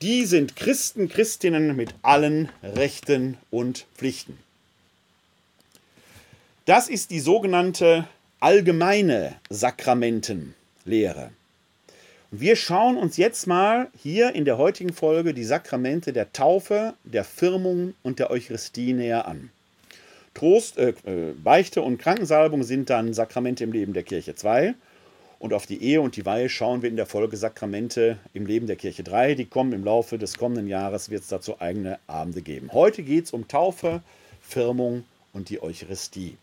[0.02, 4.38] die sind Christen, Christinnen mit allen Rechten und Pflichten.
[6.66, 8.08] Das ist die sogenannte
[8.40, 11.32] allgemeine Sakramentenlehre.
[12.38, 17.24] Wir schauen uns jetzt mal hier in der heutigen Folge die Sakramente der Taufe, der
[17.24, 19.52] Firmung und der Eucharistie näher an.
[20.34, 24.74] Trost, äh, äh Beichte und Krankensalbung sind dann Sakramente im Leben der Kirche 2.
[25.40, 28.68] Und auf die Ehe und die Weihe schauen wir in der Folge Sakramente im Leben
[28.68, 29.36] der Kirche 3.
[29.36, 32.74] Die kommen im Laufe des kommenden Jahres, wird es dazu eigene Abende geben.
[32.74, 34.02] Heute geht es um Taufe,
[34.42, 36.36] Firmung und die Eucharistie.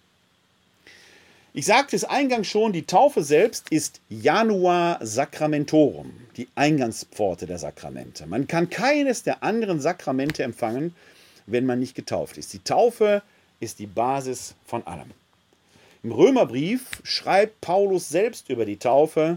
[1.54, 8.26] Ich sagte es eingangs schon, die Taufe selbst ist Januar Sacramentorum, die Eingangspforte der Sakramente.
[8.26, 10.94] Man kann keines der anderen Sakramente empfangen,
[11.44, 12.54] wenn man nicht getauft ist.
[12.54, 13.20] Die Taufe
[13.60, 15.10] ist die Basis von allem.
[16.02, 19.36] Im Römerbrief schreibt Paulus selbst über die Taufe,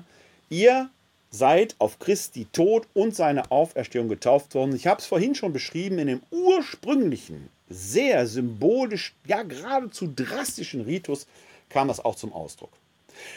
[0.49, 0.89] ihr
[1.32, 4.74] seid auf Christi Tod und seine Auferstehung getauft worden.
[4.74, 11.28] Ich habe es vorhin schon beschrieben, in dem ursprünglichen, sehr symbolisch, ja geradezu drastischen Ritus
[11.70, 12.72] kam das auch zum Ausdruck.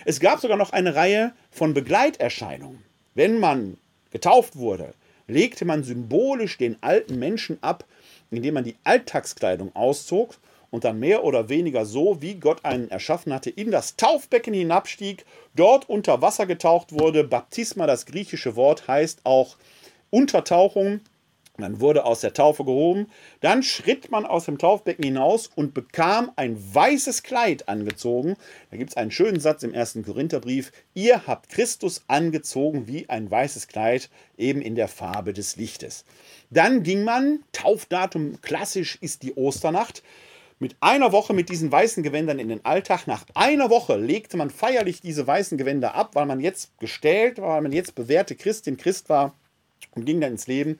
[0.04, 2.82] Es gab sogar noch eine Reihe von Begleiterscheinungen.
[3.14, 3.78] Wenn man
[4.10, 4.94] getauft wurde,
[5.26, 7.84] legte man symbolisch den alten Menschen ab,
[8.30, 10.36] indem man die Alltagskleidung auszog
[10.70, 15.24] und dann mehr oder weniger so, wie Gott einen erschaffen hatte, in das Taufbecken hinabstieg,
[15.54, 17.24] dort unter Wasser getaucht wurde.
[17.24, 19.56] Baptisma, das griechische Wort, heißt auch
[20.10, 21.00] Untertauchung.
[21.60, 23.08] Man wurde aus der Taufe gehoben.
[23.40, 28.36] Dann schritt man aus dem Taufbecken hinaus und bekam ein weißes Kleid angezogen.
[28.70, 30.70] Da gibt es einen schönen Satz im ersten Korintherbrief.
[30.94, 36.04] Ihr habt Christus angezogen wie ein weißes Kleid, eben in der Farbe des Lichtes.
[36.50, 40.04] Dann ging man, Taufdatum klassisch ist die Osternacht,
[40.60, 43.08] mit einer Woche mit diesen weißen Gewändern in den Alltag.
[43.08, 47.62] Nach einer Woche legte man feierlich diese weißen Gewänder ab, weil man jetzt gestellt weil
[47.62, 49.34] man jetzt bewährte Christin, Christ war
[49.98, 50.78] und ging dann ins Leben.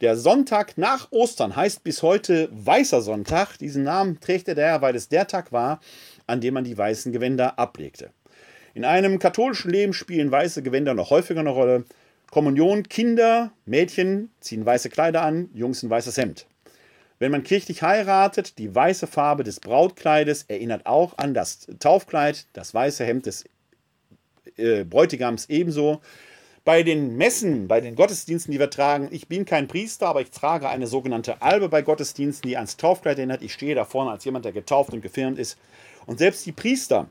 [0.00, 3.58] Der Sonntag nach Ostern heißt bis heute Weißer Sonntag.
[3.58, 5.80] Diesen Namen trägt er daher, weil es der Tag war,
[6.26, 8.10] an dem man die weißen Gewänder ablegte.
[8.74, 11.84] In einem katholischen Leben spielen weiße Gewänder noch häufiger eine Rolle.
[12.30, 16.46] Kommunion, Kinder, Mädchen ziehen weiße Kleider an, Jungs ein weißes Hemd.
[17.18, 22.72] Wenn man kirchlich heiratet, die weiße Farbe des Brautkleides erinnert auch an das Taufkleid, das
[22.72, 23.44] weiße Hemd des
[24.56, 26.00] äh, Bräutigams ebenso.
[26.68, 30.30] Bei den Messen, bei den Gottesdiensten, die wir tragen, ich bin kein Priester, aber ich
[30.30, 33.40] trage eine sogenannte Albe bei Gottesdiensten, die ans Taufkleid erinnert.
[33.40, 35.56] Ich stehe da vorne als jemand, der getauft und gefirmt ist.
[36.04, 37.08] Und selbst die Priester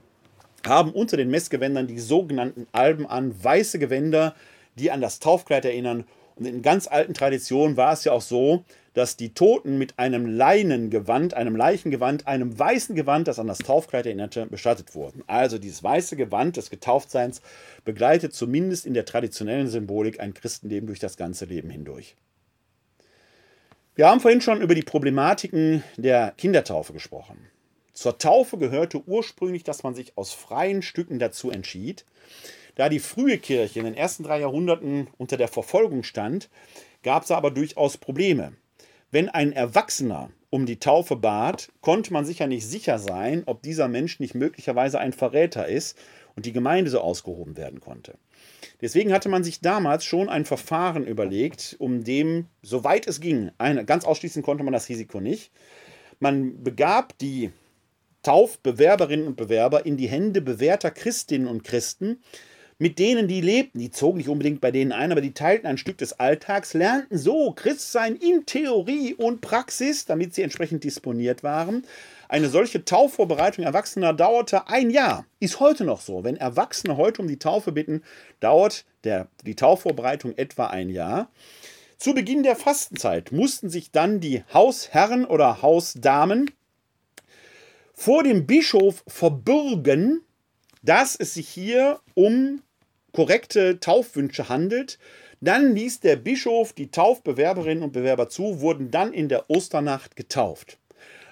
[0.68, 4.36] haben unter den Messgewändern die sogenannten Alben an, weiße Gewänder,
[4.76, 6.05] die an das Taufkleid erinnern.
[6.36, 8.64] Und in ganz alten Traditionen war es ja auch so,
[8.97, 14.07] dass die Toten mit einem Leinengewand, einem Leichengewand, einem weißen Gewand, das an das Taufkleid
[14.07, 15.23] erinnerte, bestattet wurden.
[15.27, 17.43] Also dieses weiße Gewand des Getauftseins
[17.85, 22.15] begleitet zumindest in der traditionellen Symbolik ein Christenleben durch das ganze Leben hindurch.
[23.93, 27.37] Wir haben vorhin schon über die Problematiken der Kindertaufe gesprochen.
[27.93, 32.03] Zur Taufe gehörte ursprünglich, dass man sich aus freien Stücken dazu entschied.
[32.73, 36.49] Da die frühe Kirche in den ersten drei Jahrhunderten unter der Verfolgung stand,
[37.03, 38.53] gab es aber durchaus Probleme.
[39.12, 43.88] Wenn ein Erwachsener um die Taufe bat, konnte man sicher nicht sicher sein, ob dieser
[43.88, 45.97] Mensch nicht möglicherweise ein Verräter ist
[46.36, 48.18] und die Gemeinde so ausgehoben werden konnte.
[48.82, 53.86] Deswegen hatte man sich damals schon ein Verfahren überlegt, um dem, soweit es ging, eine,
[53.86, 55.51] ganz ausschließen konnte man das Risiko nicht.
[56.20, 57.51] Man begab die
[58.24, 62.22] Taufbewerberinnen und Bewerber in die Hände bewährter Christinnen und Christen,
[62.80, 63.80] mit denen die lebten.
[63.80, 67.17] Die zogen nicht unbedingt bei denen ein, aber die teilten ein Stück des Alltags, lernten
[67.17, 71.86] so Christsein in Theorie und Praxis, damit sie entsprechend disponiert waren.
[72.30, 75.25] Eine solche Taufvorbereitung Erwachsener dauerte ein Jahr.
[75.39, 76.23] Ist heute noch so.
[76.23, 78.03] Wenn Erwachsene heute um die Taufe bitten,
[78.39, 81.30] dauert der, die Taufvorbereitung etwa ein Jahr.
[81.97, 86.51] Zu Beginn der Fastenzeit mussten sich dann die Hausherren oder Hausdamen
[87.93, 90.21] vor dem Bischof verbürgen,
[90.84, 92.61] dass es sich hier um
[93.18, 94.99] korrekte Taufwünsche handelt,
[95.41, 100.78] Dann ließ der Bischof die Taufbewerberinnen und Bewerber zu, wurden dann in der Osternacht getauft.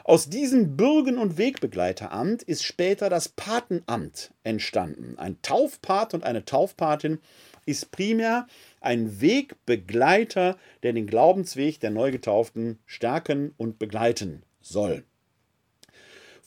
[0.04, 5.20] Aus diesem Bürgen- und Wegbegleiteramt ist später das Patenamt entstanden.
[5.20, 7.20] Ein Taufpate und eine Taufpatin
[7.68, 8.48] ist primär
[8.82, 15.04] ein Wegbegleiter, der den Glaubensweg der Neugetauften stärken und begleiten soll.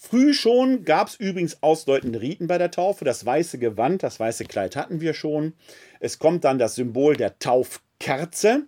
[0.01, 3.05] Früh schon gab es übrigens ausdeutende Riten bei der Taufe.
[3.05, 5.55] Das weiße Gewand, das weiße Kleid hatten wir schon.
[5.99, 8.62] Es kommt dann das Symbol der Taufkerze,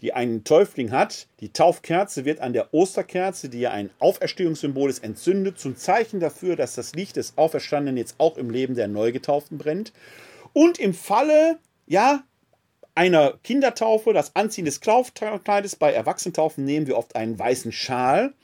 [0.00, 1.28] die einen Täufling hat.
[1.38, 6.56] Die Taufkerze wird an der Osterkerze, die ja ein Auferstehungssymbol ist, entzündet, zum Zeichen dafür,
[6.56, 9.92] dass das Licht des Auferstandenen jetzt auch im Leben der Neugetauften brennt.
[10.54, 12.24] Und im Falle, ja,
[12.96, 18.34] einer Kindertaufe, das Anziehen des Kleides, bei Erwachsenentaufen nehmen wir oft einen weißen Schal.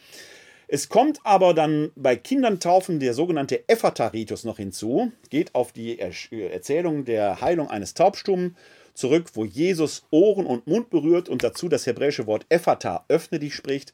[0.74, 2.58] Es kommt aber dann bei Kindern
[2.98, 8.56] der sogenannte Ephata-Ritus noch hinzu, geht auf die Erzählung der Heilung eines Taubstummen
[8.92, 13.54] zurück, wo Jesus Ohren und Mund berührt und dazu das hebräische Wort Ephata, öffne dich
[13.54, 13.92] spricht,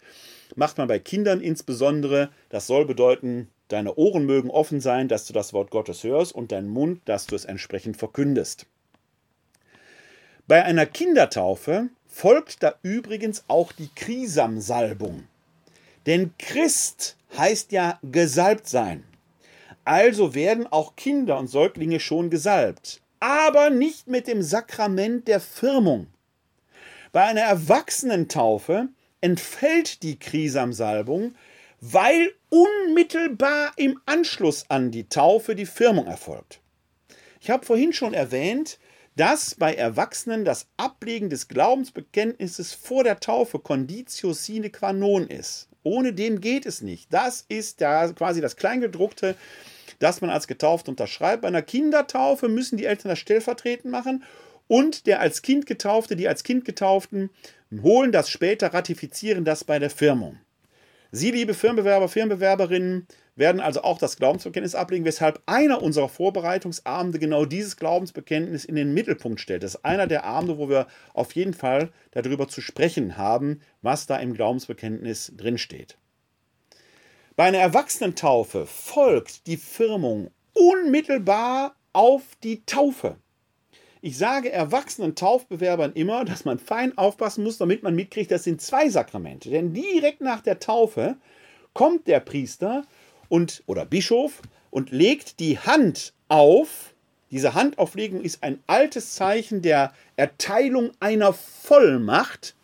[0.57, 2.31] macht man bei Kindern insbesondere.
[2.49, 6.51] Das soll bedeuten, deine Ohren mögen offen sein, dass du das Wort Gottes hörst und
[6.51, 8.65] dein Mund, dass du es entsprechend verkündest.
[10.47, 15.25] Bei einer Kindertaufe folgt da übrigens auch die Krisamsalbung.
[16.07, 19.05] Denn Christ heißt ja gesalbt sein.
[19.85, 26.07] Also werden auch Kinder und Säuglinge schon gesalbt, aber nicht mit dem Sakrament der Firmung.
[27.13, 28.89] Bei einer Erwachsenentaufe
[29.21, 31.35] entfällt die Krisamsalbung,
[31.81, 36.61] weil unmittelbar im Anschluss an die Taufe die Firmung erfolgt.
[37.41, 38.79] Ich habe vorhin schon erwähnt,
[39.17, 45.70] dass bei Erwachsenen das Ablegen des Glaubensbekenntnisses vor der Taufe Conditio sine qua non ist.
[45.83, 47.13] Ohne dem geht es nicht.
[47.13, 49.35] Das ist ja quasi das Kleingedruckte,
[49.99, 51.43] das man als getauft unterschreibt.
[51.43, 54.25] Bei einer Kindertaufe müssen die Eltern das stellvertretend machen
[54.69, 57.31] und der als Kind Getaufte, die als Kind Getauften
[57.83, 60.39] holen das später, ratifizieren das bei der Firmung.
[61.13, 63.07] Sie, liebe Firmenbewerber, Firmenbewerberinnen,
[63.41, 68.95] werden also auch das Glaubensbekenntnis ablegen, weshalb einer unserer Vorbereitungsabende genau dieses Glaubensbekenntnis in den
[68.95, 69.65] Mittelpunkt stellt.
[69.65, 74.07] Das ist einer der Abende, wo wir auf jeden Fall darüber zu sprechen haben, was
[74.07, 75.99] da im Glaubensbekenntnis drinsteht.
[77.35, 83.17] Bei einer Erwachsenentaufe folgt die Firmung unmittelbar auf die Taufe.
[84.03, 88.61] Ich sage erwachsenen Taufbewerbern immer, dass man fein aufpassen muss, damit man mitkriegt, das sind
[88.61, 89.51] zwei Sakramente.
[89.51, 91.17] Denn direkt nach der Taufe
[91.75, 92.85] kommt der Priester
[93.31, 96.95] und, oder Bischof und legt die Hand auf.
[97.31, 102.55] Diese Handauflegung ist ein altes Zeichen der Erteilung einer Vollmacht.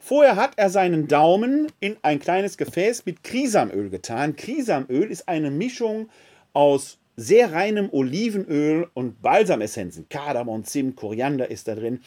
[0.00, 4.34] Vorher hat er seinen Daumen in ein kleines Gefäß mit Krisamöl getan.
[4.34, 6.08] Krisamöl ist eine Mischung
[6.54, 10.08] aus sehr reinem Olivenöl und Balsamessenzen.
[10.08, 12.00] Kardamom, Zimt, Koriander ist da drin.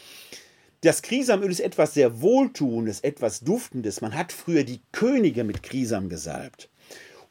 [0.80, 4.00] Das Krisamöl ist etwas sehr Wohltuendes, etwas Duftendes.
[4.00, 6.68] Man hat früher die Könige mit Krisam gesalbt.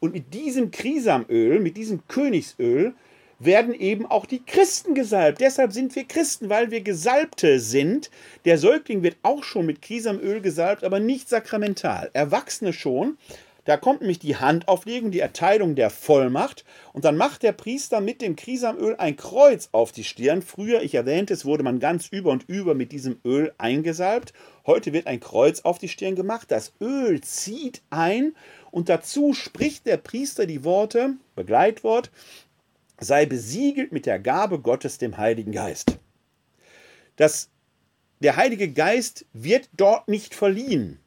[0.04, 2.96] Und mit diesem Krisamöl, mit diesem Königsöl,
[3.38, 5.42] werden eben auch die Christen gesalbt.
[5.42, 8.10] Deshalb sind wir Christen, weil wir Gesalbte sind.
[8.46, 12.10] Der Säugling wird auch schon mit Krisamöl gesalbt, aber nicht sakramental.
[12.14, 13.18] Erwachsene schon,
[13.66, 18.22] da kommt nämlich die Handauflegung, die Erteilung der Vollmacht und dann macht der Priester mit
[18.22, 20.42] dem Krisamöl ein Kreuz auf die Stirn.
[20.42, 24.34] Früher, ich erwähnte es, wurde man ganz über und über mit diesem Öl eingesalbt.
[24.66, 26.50] Heute wird ein Kreuz auf die Stirn gemacht.
[26.50, 28.34] Das Öl zieht ein
[28.72, 32.10] und dazu spricht der Priester die Worte, Begleitwort,
[33.00, 35.98] sei besiegelt mit der Gabe Gottes, dem Heiligen Geist.
[37.18, 37.50] Das,
[38.20, 41.00] der Heilige Geist wird dort nicht verliehen.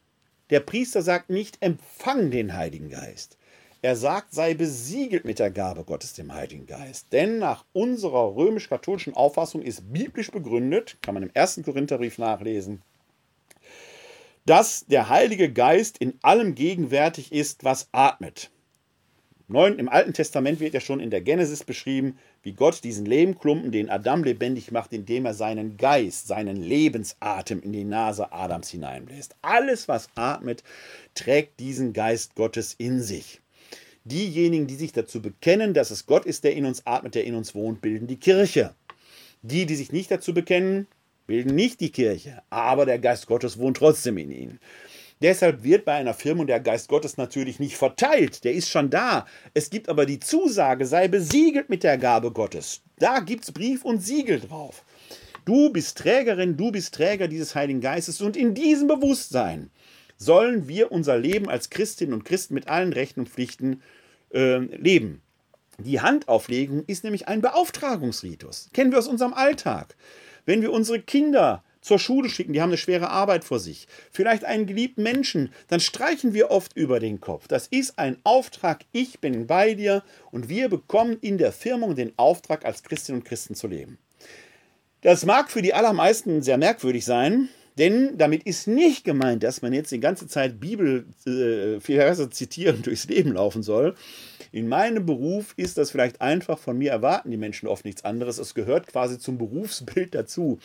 [0.51, 3.37] Der Priester sagt nicht, empfang den Heiligen Geist.
[3.81, 7.13] Er sagt, sei besiegelt mit der Gabe Gottes, dem Heiligen Geist.
[7.13, 12.81] Denn nach unserer römisch-katholischen Auffassung ist biblisch begründet, kann man im ersten Korintherbrief nachlesen,
[14.45, 18.51] dass der Heilige Geist in allem gegenwärtig ist, was atmet.
[19.47, 23.91] Im Alten Testament wird ja schon in der Genesis beschrieben, wie Gott diesen Lehmklumpen, den
[23.91, 29.35] Adam lebendig macht, indem er seinen Geist, seinen Lebensatem in die Nase Adams hineinbläst.
[29.43, 30.63] Alles, was atmet,
[31.13, 33.39] trägt diesen Geist Gottes in sich.
[34.03, 37.35] Diejenigen, die sich dazu bekennen, dass es Gott ist, der in uns atmet, der in
[37.35, 38.73] uns wohnt, bilden die Kirche.
[39.43, 40.87] Die, die sich nicht dazu bekennen,
[41.27, 44.59] bilden nicht die Kirche, aber der Geist Gottes wohnt trotzdem in ihnen.
[45.21, 49.25] Deshalb wird bei einer Firmung der Geist Gottes natürlich nicht verteilt, der ist schon da.
[49.53, 52.81] Es gibt aber die Zusage, sei besiegelt mit der Gabe Gottes.
[52.99, 54.83] Da gibt es Brief und Siegel drauf.
[55.45, 59.69] Du bist Trägerin, du bist Träger dieses Heiligen Geistes und in diesem Bewusstsein
[60.17, 63.81] sollen wir unser Leben als Christinnen und Christen mit allen Rechten und Pflichten
[64.33, 65.21] äh, leben.
[65.77, 68.69] Die Handauflegung ist nämlich ein Beauftragungsritus.
[68.73, 69.95] Kennen wir aus unserem Alltag.
[70.45, 73.87] Wenn wir unsere Kinder zur Schule schicken, die haben eine schwere Arbeit vor sich.
[74.11, 77.47] Vielleicht einen geliebten Menschen, dann streichen wir oft über den Kopf.
[77.47, 82.13] Das ist ein Auftrag, ich bin bei dir und wir bekommen in der Firmung den
[82.17, 83.99] Auftrag, als Christinnen und Christen zu leben.
[85.01, 89.73] Das mag für die allermeisten sehr merkwürdig sein, denn damit ist nicht gemeint, dass man
[89.73, 93.95] jetzt die ganze Zeit Bibelverse äh, zitieren durchs Leben laufen soll.
[94.51, 98.37] In meinem Beruf ist das vielleicht einfach, von mir erwarten die Menschen oft nichts anderes.
[98.37, 100.59] Es gehört quasi zum Berufsbild dazu,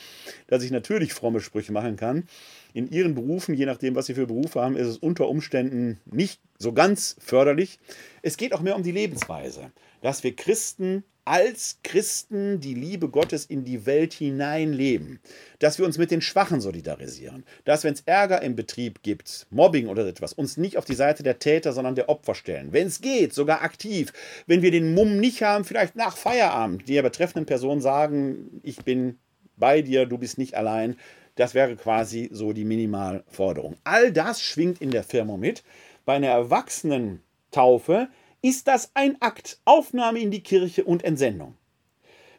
[0.47, 2.29] dass ich natürlich fromme Sprüche machen kann.
[2.73, 6.41] In ihren Berufen, je nachdem, was sie für Berufe haben, ist es unter Umständen nicht
[6.59, 7.81] so ganz förderlich.
[8.23, 13.47] Es geht auch mehr um die Lebensweise, dass wir Christen als Christen die Liebe Gottes
[13.47, 15.21] in die Welt hineinleben,
[15.61, 19.87] dass wir uns mit den Schwachen solidarisieren, dass wenn es Ärger im Betrieb gibt, Mobbing
[19.87, 22.73] oder etwas, uns nicht auf die Seite der Täter, sondern der Opfer stellen.
[22.73, 24.13] Wenn es geht, sogar aktiv.
[24.49, 28.79] Wenn wir den Mumm nicht haben, vielleicht nach Feierabend, die der betreffenden Person sagen, ich
[28.79, 29.21] bin
[29.57, 30.97] bei dir, du bist nicht allein.
[31.37, 33.77] Das wäre quasi so die Minimalforderung.
[33.85, 35.63] All das schwingt in der Firma mit.
[36.05, 38.09] Bei einer Erwachsenentaufe
[38.43, 41.57] ist das ein Akt, Aufnahme in die Kirche und Entsendung.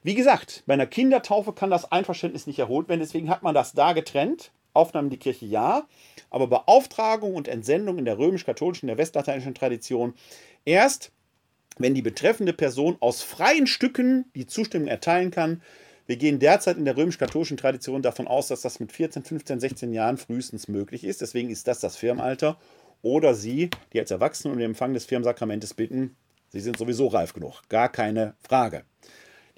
[0.04, 3.74] Wie gesagt, bei einer Kindertaufe kann das Einverständnis nicht erholt werden, deswegen hat man das
[3.74, 4.52] da getrennt.
[4.74, 5.86] Aufnahme in die Kirche ja,
[6.30, 10.14] aber Beauftragung und Entsendung in der römisch-katholischen, der westlateinischen Tradition
[10.64, 11.12] erst,
[11.78, 15.62] wenn die betreffende Person aus freien Stücken die Zustimmung erteilen kann.
[16.08, 19.94] Wir gehen derzeit in der römisch-katholischen Tradition davon aus, dass das mit 14, 15, 16
[19.94, 21.22] Jahren frühestens möglich ist.
[21.22, 22.58] Deswegen ist das das Firmenalter
[23.02, 26.16] oder Sie, die als Erwachsene um den Empfang des Firmensakramentes bitten,
[26.50, 28.84] Sie sind sowieso reif genug, gar keine Frage.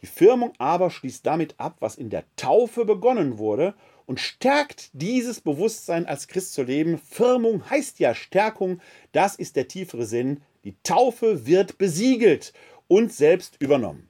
[0.01, 3.73] Die Firmung aber schließt damit ab, was in der Taufe begonnen wurde
[4.05, 6.97] und stärkt dieses Bewusstsein als Christ zu leben.
[6.97, 8.81] Firmung heißt ja Stärkung,
[9.11, 10.41] das ist der tiefere Sinn.
[10.65, 12.53] Die Taufe wird besiegelt
[12.87, 14.09] und selbst übernommen.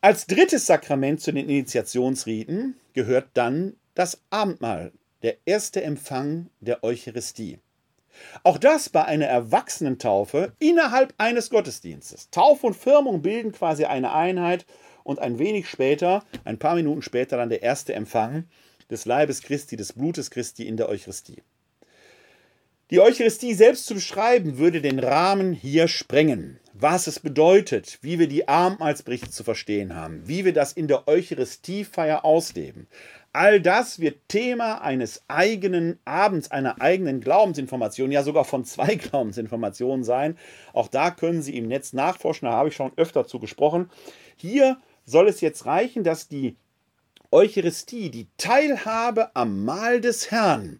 [0.00, 7.58] Als drittes Sakrament zu den Initiationsriten gehört dann das Abendmahl, der erste Empfang der Eucharistie.
[8.42, 12.30] Auch das bei einer Erwachsenentaufe innerhalb eines Gottesdienstes.
[12.30, 14.66] Taufe und Firmung bilden quasi eine Einheit
[15.02, 18.44] und ein wenig später, ein paar Minuten später, dann der erste Empfang
[18.90, 21.42] des Leibes Christi, des Blutes Christi in der Eucharistie.
[22.90, 26.60] Die Eucharistie selbst zu beschreiben, würde den Rahmen hier sprengen.
[26.74, 31.08] Was es bedeutet, wie wir die Abendmahlsberichte zu verstehen haben, wie wir das in der
[31.08, 32.86] Eucharistiefeier ausleben.
[33.34, 40.04] All das wird Thema eines eigenen Abends, einer eigenen Glaubensinformation, ja sogar von zwei Glaubensinformationen
[40.04, 40.38] sein.
[40.72, 43.90] Auch da können Sie im Netz nachforschen, da habe ich schon öfter zu gesprochen.
[44.36, 46.54] Hier soll es jetzt reichen, dass die
[47.32, 50.78] Eucharistie, die Teilhabe am Mahl des Herrn,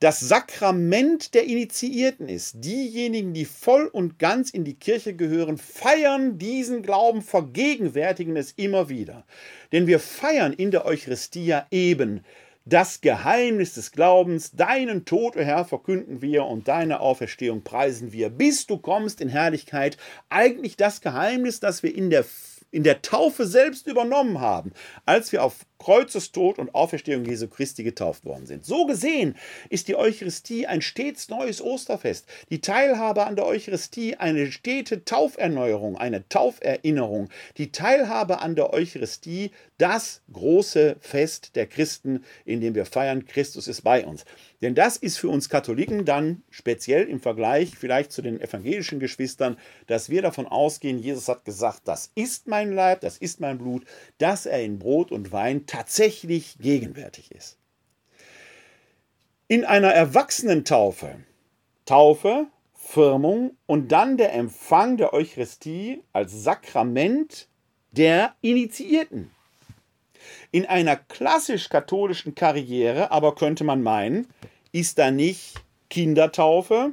[0.00, 2.56] das Sakrament der Initiierten ist.
[2.58, 8.88] Diejenigen, die voll und ganz in die Kirche gehören, feiern diesen Glauben, vergegenwärtigen es immer
[8.88, 9.24] wieder.
[9.72, 12.24] Denn wir feiern in der Eucharistia eben
[12.64, 18.28] das Geheimnis des Glaubens, deinen Tod, o Herr, verkünden wir und deine Auferstehung preisen wir,
[18.28, 19.96] bis du kommst in Herrlichkeit.
[20.28, 22.24] Eigentlich das Geheimnis, das wir in der
[22.70, 24.72] in der Taufe selbst übernommen haben,
[25.06, 28.64] als wir auf Kreuzestod und Auferstehung Jesu Christi getauft worden sind.
[28.64, 29.36] So gesehen
[29.70, 32.26] ist die Eucharistie ein stets neues Osterfest.
[32.50, 37.28] Die Teilhabe an der Eucharistie eine stete Tauferneuerung, eine Tauferinnerung.
[37.56, 43.68] Die Teilhabe an der Eucharistie das große Fest der Christen, in dem wir feiern, Christus
[43.68, 44.24] ist bei uns.
[44.60, 49.56] Denn das ist für uns Katholiken dann speziell im Vergleich vielleicht zu den evangelischen Geschwistern,
[49.86, 53.84] dass wir davon ausgehen, Jesus hat gesagt, das ist mein Leib, das ist mein Blut,
[54.18, 57.56] dass er in Brot und Wein tatsächlich gegenwärtig ist.
[59.46, 61.20] In einer Erwachsenentaufe,
[61.86, 67.48] Taufe, Firmung und dann der Empfang der Eucharistie als Sakrament
[67.92, 69.30] der Initiierten.
[70.50, 74.26] In einer klassisch-katholischen Karriere aber könnte man meinen,
[74.72, 75.54] ist da nicht
[75.90, 76.92] Kindertaufe,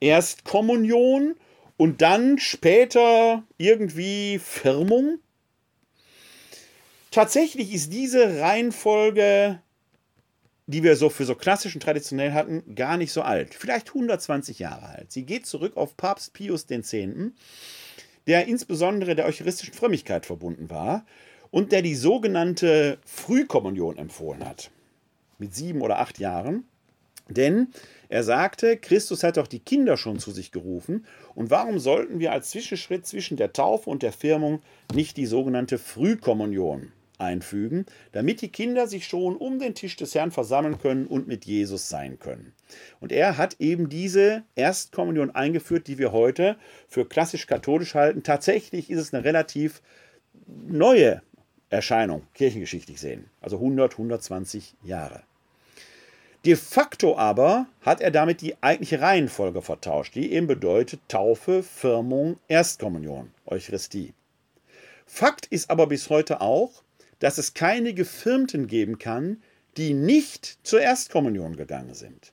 [0.00, 1.36] erst Kommunion
[1.76, 5.18] und dann später irgendwie Firmung?
[7.16, 9.58] Tatsächlich ist diese Reihenfolge,
[10.66, 13.54] die wir so für so klassisch und traditionell hatten, gar nicht so alt.
[13.54, 15.12] Vielleicht 120 Jahre alt.
[15.12, 16.94] Sie geht zurück auf Papst Pius X.,
[18.26, 21.06] der insbesondere der eucharistischen Frömmigkeit verbunden war
[21.50, 24.70] und der die sogenannte Frühkommunion empfohlen hat.
[25.38, 26.64] Mit sieben oder acht Jahren.
[27.30, 27.68] Denn
[28.10, 31.06] er sagte, Christus hat doch die Kinder schon zu sich gerufen.
[31.34, 34.60] Und warum sollten wir als Zwischenschritt zwischen der Taufe und der Firmung
[34.92, 40.30] nicht die sogenannte Frühkommunion einfügen, damit die Kinder sich schon um den Tisch des Herrn
[40.30, 42.52] versammeln können und mit Jesus sein können.
[43.00, 46.56] Und er hat eben diese Erstkommunion eingeführt, die wir heute
[46.88, 48.22] für klassisch katholisch halten.
[48.22, 49.82] Tatsächlich ist es eine relativ
[50.46, 51.22] neue
[51.68, 53.30] Erscheinung, kirchengeschichtlich sehen.
[53.40, 55.22] Also 100, 120 Jahre.
[56.44, 62.38] De facto aber hat er damit die eigentliche Reihenfolge vertauscht, die eben bedeutet Taufe, Firmung,
[62.46, 64.14] Erstkommunion, Eucharistie.
[65.06, 66.84] Fakt ist aber bis heute auch,
[67.18, 69.42] dass es keine Gefirmten geben kann,
[69.76, 72.32] die nicht zur Erstkommunion gegangen sind.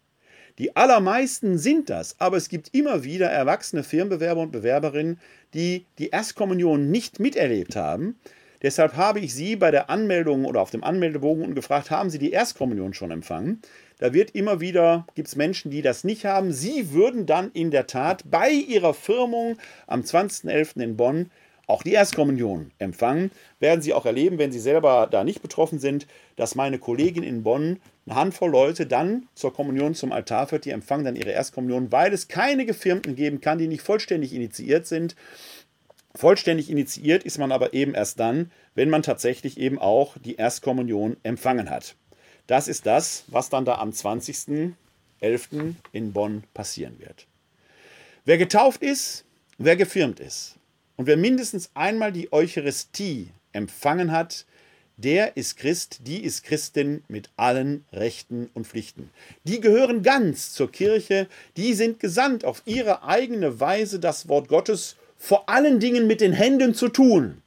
[0.59, 5.19] Die allermeisten sind das, aber es gibt immer wieder erwachsene Firmenbewerber und Bewerberinnen,
[5.53, 8.15] die die Erstkommunion nicht miterlebt haben.
[8.61, 12.31] Deshalb habe ich Sie bei der Anmeldung oder auf dem Anmeldebogen gefragt, haben Sie die
[12.31, 13.61] Erstkommunion schon empfangen?
[13.97, 16.53] Da wird immer wieder, gibt es Menschen, die das nicht haben.
[16.53, 19.57] Sie würden dann in der Tat bei Ihrer Firmung
[19.87, 20.81] am 20.11.
[20.81, 21.29] in Bonn
[21.67, 23.31] auch die Erstkommunion empfangen.
[23.59, 27.43] Werden Sie auch erleben, wenn Sie selber da nicht betroffen sind, dass meine Kollegin in
[27.43, 31.91] Bonn eine Handvoll Leute dann zur Kommunion zum Altar führt, die empfangen dann ihre Erstkommunion,
[31.91, 35.15] weil es keine Gefirmten geben kann, die nicht vollständig initiiert sind.
[36.15, 41.17] Vollständig initiiert ist man aber eben erst dann, wenn man tatsächlich eben auch die Erstkommunion
[41.23, 41.95] empfangen hat.
[42.45, 44.73] Das ist das, was dann da am 20.11.
[45.93, 47.25] in Bonn passieren wird.
[48.25, 49.23] Wer getauft ist,
[49.57, 50.57] wer gefirmt ist,
[50.95, 54.45] und wer mindestens einmal die Eucharistie empfangen hat,
[54.97, 59.09] der ist Christ, die ist Christin mit allen Rechten und Pflichten.
[59.43, 61.27] Die gehören ganz zur Kirche,
[61.57, 66.33] die sind gesandt, auf ihre eigene Weise das Wort Gottes vor allen Dingen mit den
[66.33, 67.41] Händen zu tun.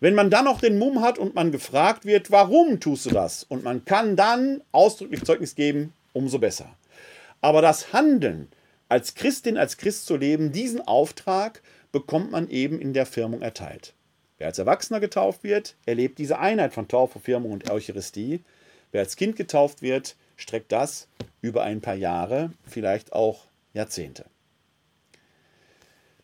[0.00, 3.44] Wenn man dann noch den Mumm hat und man gefragt wird, warum tust du das?
[3.44, 6.76] Und man kann dann ausdrücklich Zeugnis geben, umso besser.
[7.40, 8.48] Aber das Handeln,
[8.88, 11.62] als Christin, als Christ zu leben, diesen Auftrag,
[11.92, 13.94] bekommt man eben in der Firmung erteilt.
[14.38, 18.40] Wer als Erwachsener getauft wird, erlebt diese Einheit von Taufe, Firmung und Eucharistie.
[18.92, 21.08] Wer als Kind getauft wird, streckt das
[21.40, 24.24] über ein paar Jahre, vielleicht auch Jahrzehnte.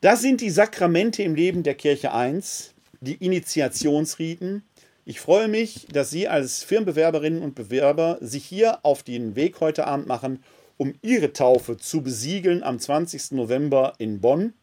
[0.01, 4.63] Das sind die Sakramente im Leben der Kirche 1, die Initiationsriten.
[5.05, 9.87] Ich freue mich, dass Sie als Firmenbewerberinnen und Bewerber sich hier auf den Weg heute
[9.87, 10.43] Abend machen,
[10.77, 13.33] um Ihre Taufe zu besiegeln am 20.
[13.33, 14.55] November in Bonn.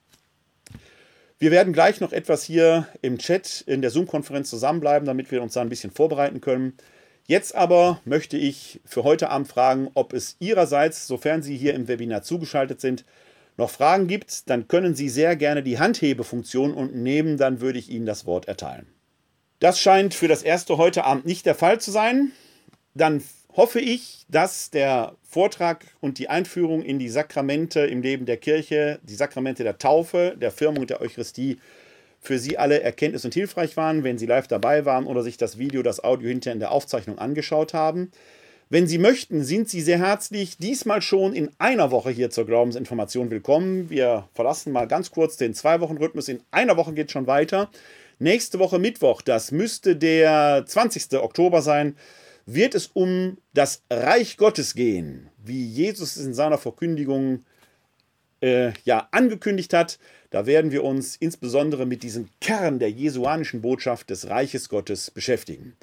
[1.41, 5.53] Wir werden gleich noch etwas hier im Chat in der Zoom-Konferenz zusammenbleiben, damit wir uns
[5.53, 6.73] da ein bisschen vorbereiten können.
[7.25, 11.87] Jetzt aber möchte ich für heute Abend fragen, ob es Ihrerseits, sofern Sie hier im
[11.87, 13.05] Webinar zugeschaltet sind,
[13.57, 14.51] noch Fragen gibt.
[14.51, 18.47] Dann können Sie sehr gerne die Handhebefunktion unten nehmen, dann würde ich Ihnen das Wort
[18.47, 18.85] erteilen.
[19.57, 22.33] Das scheint für das erste heute Abend nicht der Fall zu sein.
[22.93, 23.23] Dann
[23.55, 28.99] hoffe ich, dass der Vortrag und die Einführung in die Sakramente im Leben der Kirche,
[29.03, 31.57] die Sakramente der Taufe, der Firmung und der Eucharistie
[32.19, 35.57] für Sie alle erkenntnis- und hilfreich waren, wenn Sie live dabei waren oder sich das
[35.57, 38.11] Video, das Audio hinterher in der Aufzeichnung angeschaut haben.
[38.69, 43.29] Wenn Sie möchten, sind Sie sehr herzlich diesmal schon in einer Woche hier zur Glaubensinformation
[43.29, 43.89] willkommen.
[43.89, 46.29] Wir verlassen mal ganz kurz den Zwei-Wochen-Rhythmus.
[46.29, 47.69] In einer Woche geht es schon weiter.
[48.19, 51.19] Nächste Woche Mittwoch, das müsste der 20.
[51.19, 51.97] Oktober sein,
[52.53, 57.43] wird es um das Reich Gottes gehen, wie Jesus es in seiner Verkündigung
[58.41, 59.97] äh, ja, angekündigt hat.
[60.29, 65.75] Da werden wir uns insbesondere mit diesem Kern der jesuanischen Botschaft des Reiches Gottes beschäftigen.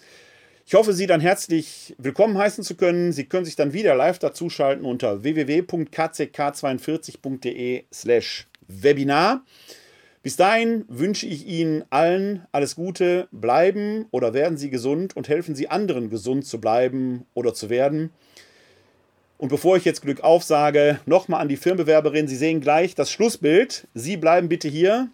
[0.67, 3.13] Ich hoffe, Sie dann herzlich willkommen heißen zu können.
[3.13, 9.47] Sie können sich dann wieder live dazuschalten unter www.kck42.de slash Webinar.
[10.23, 15.55] Bis dahin wünsche ich Ihnen allen alles Gute, bleiben oder werden Sie gesund und helfen
[15.55, 18.11] Sie anderen gesund zu bleiben oder zu werden.
[19.39, 22.27] Und bevor ich jetzt Glück aufsage, nochmal an die Firmenbewerberin.
[22.27, 23.87] Sie sehen gleich das Schlussbild.
[23.95, 25.09] Sie bleiben bitte hier.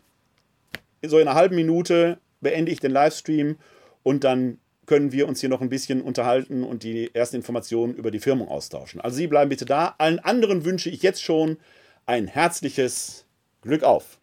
[1.04, 3.56] So in einer halben Minute beende ich den Livestream
[4.02, 8.10] und dann können wir uns hier noch ein bisschen unterhalten und die ersten Informationen über
[8.10, 9.00] die Firmung austauschen.
[9.00, 9.94] Also Sie bleiben bitte da.
[9.98, 11.58] Allen anderen wünsche ich jetzt schon
[12.06, 13.26] ein herzliches
[13.62, 14.18] Glück auf.